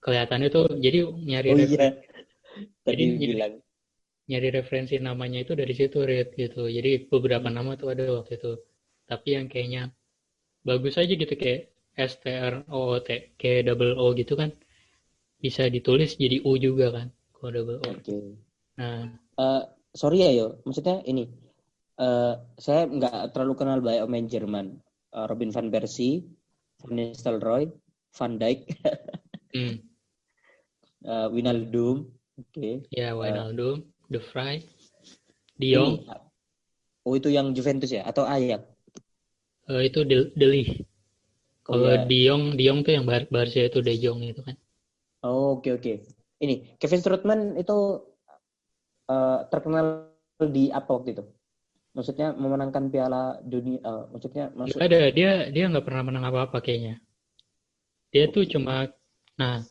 [0.00, 1.88] kelihatannya tuh jadi nyari Oh refer- iya.
[2.84, 3.54] Tadi Jadi- bilang.
[4.26, 6.66] nyari referensi namanya itu dari situ Red gitu.
[6.66, 8.58] Jadi beberapa nama tuh ada waktu itu.
[9.06, 9.94] Tapi yang kayaknya
[10.66, 14.50] bagus aja gitu kayak S T R O O T kayak double O gitu kan
[15.46, 17.92] bisa ditulis jadi U juga kan kalau double O.
[17.92, 18.16] Oke.
[18.78, 19.62] Nah Eh,
[20.00, 21.22] sorry ya yo, maksudnya ini
[22.00, 22.34] eh,
[22.64, 24.66] saya nggak terlalu kenal banyak pemain Jerman.
[25.16, 26.24] Eh, Robin van Persie,
[26.80, 27.64] Van Nistelrooy,
[28.18, 28.60] Van Dijk,
[29.54, 29.80] Hmm.
[31.04, 31.96] eh, Wijnaldum,
[32.40, 32.68] oke.
[32.90, 34.62] Ya, Wijnaldum, De Vrij,
[35.58, 36.06] De Jong, Ini,
[37.06, 38.62] oh itu yang Juventus ya atau Ajax?
[39.70, 40.72] eh, itu De, De Ligt.
[41.68, 42.02] Oh, Kalau ya.
[42.10, 44.56] De Jong, De Jong tuh yang Bar Barca itu De Jong itu kan.
[45.24, 45.92] Oh, oke oke.
[46.36, 47.76] Ini Kevin Strootman itu
[49.08, 51.24] eh, terkenal di apa waktu itu?
[51.96, 53.80] Maksudnya memenangkan Piala Dunia.
[53.80, 54.52] eh, maksudnya.
[54.52, 57.00] Nggak ada, dia dia nggak pernah menang apa-apa kayaknya.
[58.12, 58.88] Dia tuh cuma,
[59.40, 59.64] nah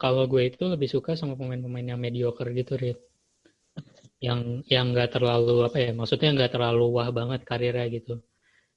[0.00, 3.00] kalau gue itu lebih suka sama pemain-pemain yang mediocre gitu, Rit.
[4.20, 8.20] Yang yang nggak terlalu apa ya, maksudnya nggak terlalu wah banget karirnya gitu.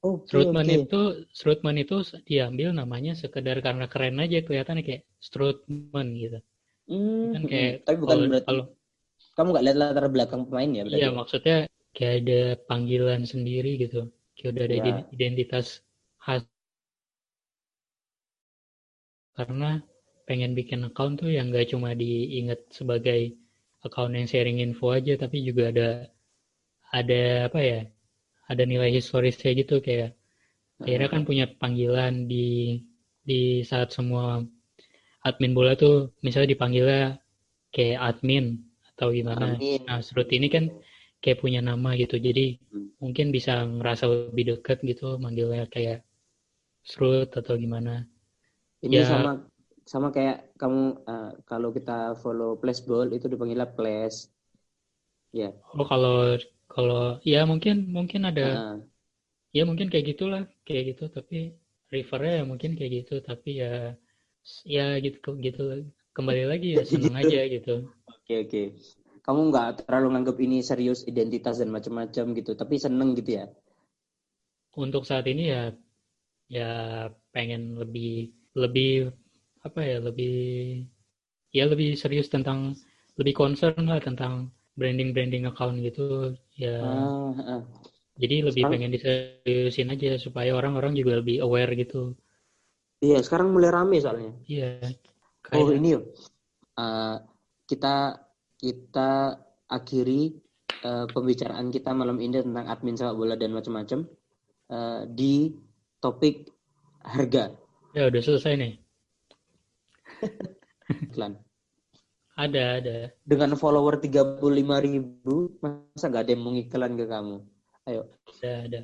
[0.03, 0.75] Oke Strootman oke.
[0.83, 1.01] itu
[1.31, 1.95] Strootman itu
[2.27, 6.39] diambil namanya sekedar karena keren aja kelihatannya kayak Strootman gitu.
[6.91, 8.63] Hmm, Kan kayak tapi bukan kalau- berarti kalau
[9.37, 10.99] kamu nggak lihat latar belakang pemain ya berarti?
[10.99, 11.57] iya maksudnya
[11.95, 14.01] kayak ada panggilan sendiri gitu.
[14.35, 14.81] Kayak udah ada Ya.
[14.83, 15.67] iden- identitas
[16.19, 16.43] khas.
[19.37, 19.69] Karena
[20.27, 23.33] pengen bikin account tuh yang nggak cuma diingat sebagai
[23.87, 25.87] account yang sharing info aja, tapi juga ada
[26.93, 27.79] ada apa ya?
[28.51, 30.13] Ada nilai historisnya gitu kayak
[30.83, 32.79] akhirnya kan punya panggilan di
[33.23, 34.43] di saat semua
[35.23, 37.03] admin bola tuh misalnya dipanggilnya
[37.71, 38.59] kayak admin
[38.93, 39.55] atau gimana.
[39.55, 39.79] Amin.
[39.87, 40.67] Nah, Srut ini kan
[41.23, 42.19] kayak punya nama gitu.
[42.19, 42.91] Jadi Hmm.
[42.99, 46.03] mungkin bisa ngerasa lebih dekat gitu manggilnya kayak
[46.83, 48.03] Srut atau gimana.
[48.83, 49.07] Ini Ya.
[49.07, 49.31] sama
[49.87, 54.27] sama kayak kamu eh, kalau kita follow Flashball itu dipanggilnya Flash.
[55.33, 55.49] Ya.
[55.73, 56.37] Oh, kalau
[56.75, 57.03] kalau
[57.33, 58.79] ya mungkin mungkin ada Nah,
[59.57, 61.37] ya mungkin kayak gitulah, kayak gitu tapi
[61.93, 63.71] rivernya ya mungkin kayak gitu tapi ya
[64.75, 65.61] ya gitu gitu
[66.15, 67.71] kembali lagi ya seneng aja gitu.
[68.11, 68.63] Oke oke.
[69.25, 73.45] Kamu nggak terlalu nganggap ini serius identitas dan macam-macam gitu, tapi seneng gitu ya.
[74.83, 75.61] untuk saat ini ya
[76.57, 76.69] ya
[77.33, 78.31] pengen lebih
[78.63, 79.11] lebih
[79.67, 80.33] apa ya lebih
[81.57, 82.59] ya lebih serius tentang
[83.19, 87.61] lebih concern lah tentang branding branding account gitu ya Ah, ah.
[88.17, 92.13] jadi lebih Sekarang- pengen diseriusin aja supaya orang-orang juga lebih aware gitu
[93.03, 94.31] Iya, sekarang mulai rame soalnya.
[94.47, 94.79] iya
[95.51, 96.03] Oh kayak ini yuk.
[96.79, 97.15] Eh,
[97.67, 98.15] kita
[98.55, 99.35] kita
[99.67, 100.31] akhiri
[100.87, 104.07] eh, pembicaraan kita malam ini tentang admin sepak bola dan macam-macam
[104.71, 105.51] eh, di
[105.99, 106.47] topik
[107.03, 107.51] harga
[107.91, 108.73] ya udah selesai nih
[111.11, 111.42] iklan.
[112.33, 112.97] Ada ada.
[113.21, 117.37] Dengan follower 35.000 ribu, masa nggak ada yang mau ngiklan ke kamu?
[117.85, 118.01] Ayo,
[118.41, 118.81] ada ada.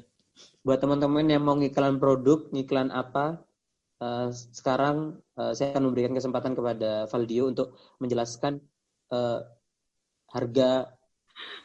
[0.61, 3.41] Buat teman-teman yang mau ngiklan produk, ngiklan apa,
[3.99, 8.61] eh, sekarang eh, saya akan memberikan kesempatan kepada Valdio untuk menjelaskan
[9.11, 9.39] eh,
[10.29, 10.69] harga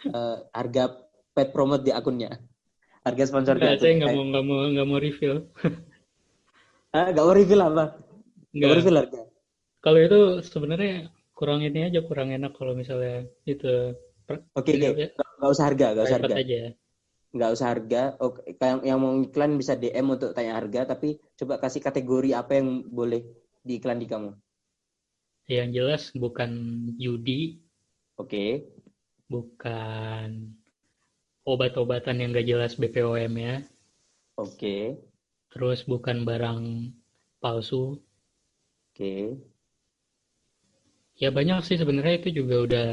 [0.09, 0.85] eh, harga
[1.37, 2.32] pet promote di akunnya,
[3.05, 5.39] harga sponsor di Enggak, saya nggak mau nggak mau nggak mau reveal.
[6.95, 7.99] Ah, nggak mau reveal apa?
[8.55, 9.20] Nggak mau reveal harga.
[9.82, 11.11] kalau itu sebenarnya
[11.45, 13.14] kurang ini aja kurang enak kalau misalnya
[13.53, 13.66] itu
[14.59, 14.88] Oke, oke.
[15.01, 16.36] ya, Nggak usah harga, nggak usah harga.
[16.40, 16.57] aja
[17.36, 17.99] Nggak usah harga.
[18.24, 22.53] Oke, yang, yang mau iklan bisa DM untuk tanya harga, tapi coba kasih kategori apa
[22.61, 22.68] yang
[22.99, 23.20] boleh
[23.68, 24.30] diiklan di kamu.
[25.57, 26.51] Yang jelas bukan
[27.03, 27.40] judi,
[28.16, 28.66] Oke.
[29.32, 30.30] bukan
[31.53, 33.55] obat-obatan yang gak jelas BPOM ya,
[34.36, 34.74] Oke,
[35.53, 36.61] terus bukan barang
[37.42, 37.82] palsu.
[38.95, 39.11] oke,
[41.15, 42.87] Ya banyak sih sebenarnya itu juga udah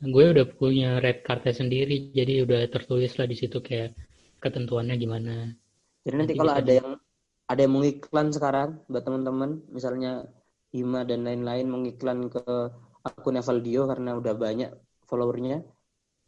[0.00, 3.92] gue udah punya red cardnya sendiri, jadi udah tertulis lah di situ kayak
[4.40, 5.52] ketentuannya gimana.
[6.04, 6.90] Jadi nanti Nanti kalau ada yang
[7.50, 10.24] ada yang mau iklan sekarang buat teman-teman, misalnya
[10.70, 12.40] Hima dan lain-lain mengiklan ke
[13.04, 14.70] akun Valdio karena udah banyak
[15.08, 15.64] followernya,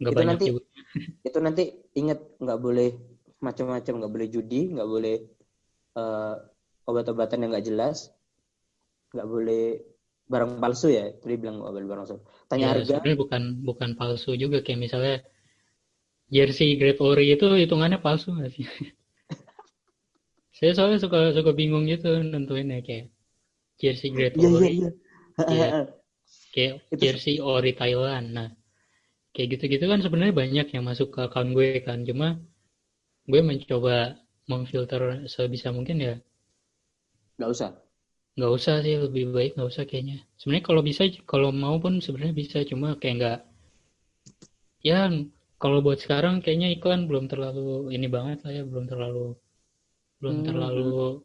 [0.03, 0.63] Nggak Itu banyak nanti- juga.
[1.29, 2.91] itu nanti ingat nggak boleh
[3.39, 5.17] macam-macam, nggak boleh judi, nggak boleh
[5.97, 6.35] eh,
[6.89, 8.11] obat-obatan yang nggak jelas,
[9.15, 9.65] nggak boleh
[10.33, 11.05] barang palsu ya.
[11.20, 12.16] Tadi bilang nggak boleh barang palsu.
[12.49, 15.16] Tanya Ya, harga, sebenarnya bukan bukan palsu juga kayak misalnya
[16.33, 18.64] jersey Great Ori itu hitungannya palsu nggak sih?
[20.57, 23.11] Saya soalnya suka suka bingung gitu nentuinnya kayak
[23.80, 24.91] jersey Great Ori, iya.
[25.49, 25.68] Iya.
[26.55, 28.26] kayak Itu- jersey Ori Thailand.
[28.37, 28.49] Nah,
[29.35, 32.05] kayak gitu-gitu kan sebenarnya banyak yang masuk ke akun gue kan.
[32.09, 32.39] Cuma
[33.26, 34.16] gue mencoba
[34.51, 36.14] memfilter sebisa mungkin ya
[37.39, 37.70] Nggak usah.
[38.37, 40.24] Nggak usah sih lebih baik nggak usah kayaknya.
[40.41, 41.03] Sebenarnya kalau bisa
[41.33, 43.39] kalau mau pun sebenarnya bisa cuma kayak nggak
[44.83, 45.09] ya
[45.62, 49.39] kalau buat sekarang kayaknya iklan belum terlalu ini banget lah ya belum terlalu
[50.20, 50.47] belum Hmm.
[50.49, 51.22] terlalu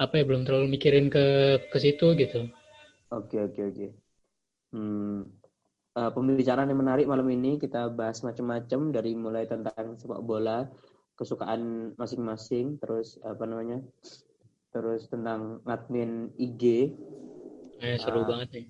[0.00, 1.24] apa ya belum terlalu mikirin ke
[1.72, 2.48] ke situ gitu.
[3.10, 3.86] Oke oke oke.
[4.72, 5.26] Hmm.
[5.98, 7.58] uh, pembicaraan yang menarik malam ini.
[7.58, 10.70] Kita bahas macam-macam dari mulai tentang sepak bola,
[11.18, 13.82] kesukaan masing-masing, terus apa namanya,
[14.70, 16.94] terus tentang admin IG.
[17.80, 18.66] Eh, seru uh, banget nih.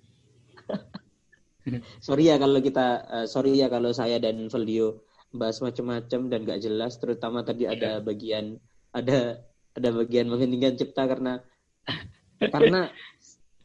[2.06, 6.60] sorry ya kalau kita, uh, sorry ya kalau saya dan Valdio bahas macam-macam dan gak
[6.62, 7.76] jelas, terutama tadi yeah.
[7.76, 8.58] ada bagian
[8.90, 9.46] ada
[9.78, 11.38] ada bagian menghentikan cipta karena
[12.54, 12.90] karena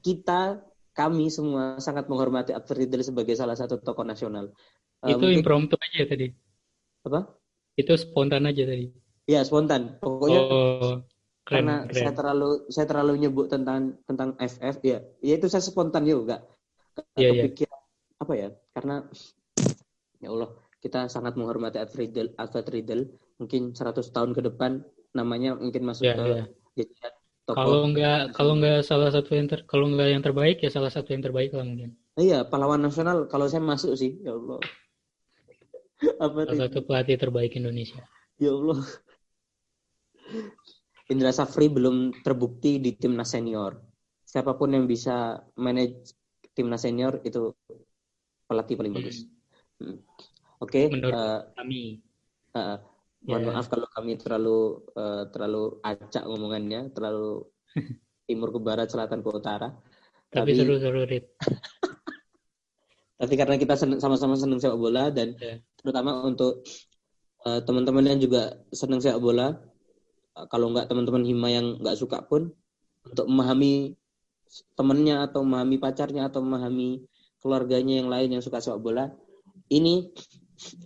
[0.06, 0.62] kita
[0.96, 4.54] kami semua sangat menghormati Akbar Riddle sebagai salah satu tokoh nasional.
[5.02, 5.40] Uh, itu mungkin...
[5.42, 6.30] impromptu aja tadi.
[7.04, 7.26] Apa?
[7.76, 8.88] Itu spontan aja tadi.
[9.26, 9.98] Iya spontan.
[10.00, 10.94] Pokoknya oh,
[11.46, 11.96] keren, karena keren.
[11.96, 15.00] saya terlalu saya terlalu nyebut tentang tentang FF ya.
[15.22, 16.42] Ya itu saya spontan juga.
[17.16, 17.70] Iya iya.
[18.18, 18.50] apa ya?
[18.74, 19.06] Karena
[20.20, 20.50] ya Allah
[20.82, 23.04] kita sangat menghormati Alfred Riddle, Alfred Riddle.
[23.36, 24.80] Mungkin 100 tahun ke depan
[25.12, 27.14] namanya mungkin masuk yeah, ke yeah.
[27.46, 27.62] Toko.
[27.62, 31.14] Kalau nggak kalau nggak salah satu yang ter, kalau nggak yang terbaik ya salah satu
[31.14, 31.94] yang terbaik lah mungkin.
[32.18, 34.58] Iya pahlawan nasional kalau saya masuk sih ya Allah.
[36.26, 38.02] Apa salah satu pelatih terbaik Indonesia.
[38.42, 38.82] Ya Allah.
[41.06, 43.78] Indra Safri belum terbukti di timnas senior.
[44.26, 46.18] Siapa pun yang bisa manage
[46.58, 47.54] timnas senior itu
[48.50, 49.00] pelatih paling hmm.
[49.02, 49.18] bagus.
[49.78, 50.02] Hmm.
[50.64, 50.90] Oke.
[50.90, 52.02] Okay, Menurut uh, kami.
[52.56, 52.78] Uh,
[53.26, 53.54] Mohon yeah.
[53.58, 57.42] maaf kalau kami terlalu uh, terlalu acak ngomongannya, terlalu
[58.30, 59.74] timur ke barat, selatan ke utara.
[60.30, 61.26] Tapi seru-seru, Rit.
[63.20, 65.58] Tapi karena kita sama-sama senang sepak bola dan yeah.
[65.80, 66.62] terutama untuk
[67.50, 69.75] uh, teman-teman yang juga senang sepak bola, uh,
[70.52, 72.52] kalau nggak teman-teman hima yang nggak suka pun
[73.08, 73.96] untuk memahami
[74.76, 77.06] temannya atau memahami pacarnya atau memahami
[77.40, 79.14] keluarganya yang lain yang suka sepak bola,
[79.70, 80.10] ini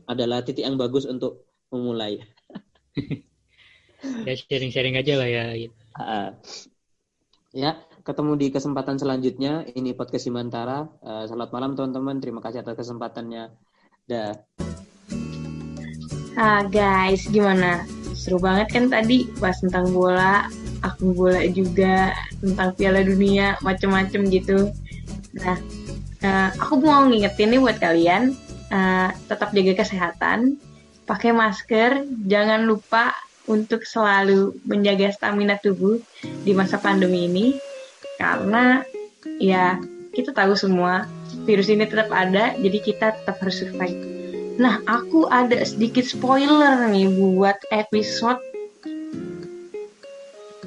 [0.09, 2.19] adalah titik yang bagus untuk memulai.
[4.27, 5.45] ya sharing-sharing aja lah ya.
[5.55, 5.75] Gitu.
[5.95, 6.29] Uh,
[7.55, 9.63] ya, ketemu di kesempatan selanjutnya.
[9.71, 10.83] Ini podcast Simantara.
[10.99, 12.19] Uh, selamat malam teman-teman.
[12.19, 13.55] Terima kasih atas kesempatannya.
[14.09, 14.33] Dah.
[16.39, 17.98] Ah guys, gimana?
[18.19, 20.51] Seru banget kan tadi bahas tentang bola,
[20.83, 22.11] aku bola juga,
[22.43, 24.75] tentang Piala Dunia, macem-macem gitu.
[25.39, 25.55] Nah,
[26.27, 28.35] uh, aku mau ngingetin nih buat kalian,
[28.75, 30.59] uh, tetap jaga kesehatan,
[31.07, 33.15] pakai masker, jangan lupa
[33.49, 37.57] untuk selalu menjaga stamina tubuh di masa pandemi ini
[38.21, 38.85] karena
[39.41, 39.81] ya
[40.13, 41.09] kita tahu semua
[41.49, 44.18] virus ini tetap ada jadi kita tetap harus survive.
[44.59, 48.43] Nah, aku ada sedikit spoiler nih buat episode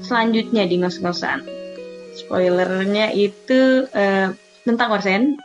[0.01, 1.45] selanjutnya di ngos-ngosan.
[2.17, 4.33] Spoilernya itu uh,
[4.65, 5.37] tentang Orsen.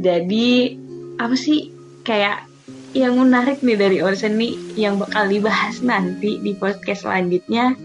[0.00, 0.80] Jadi
[1.20, 1.68] apa sih
[2.08, 2.48] kayak
[2.96, 7.76] yang menarik nih dari Orsen nih yang bakal dibahas nanti di podcast selanjutnya.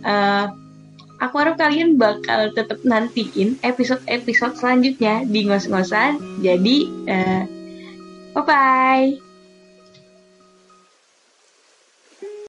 [0.00, 0.48] Uh,
[1.20, 6.40] aku harap kalian bakal tetap nantiin episode-episode selanjutnya di ngos-ngosan.
[6.40, 7.55] Jadi, uh,
[8.36, 9.25] 拜拜。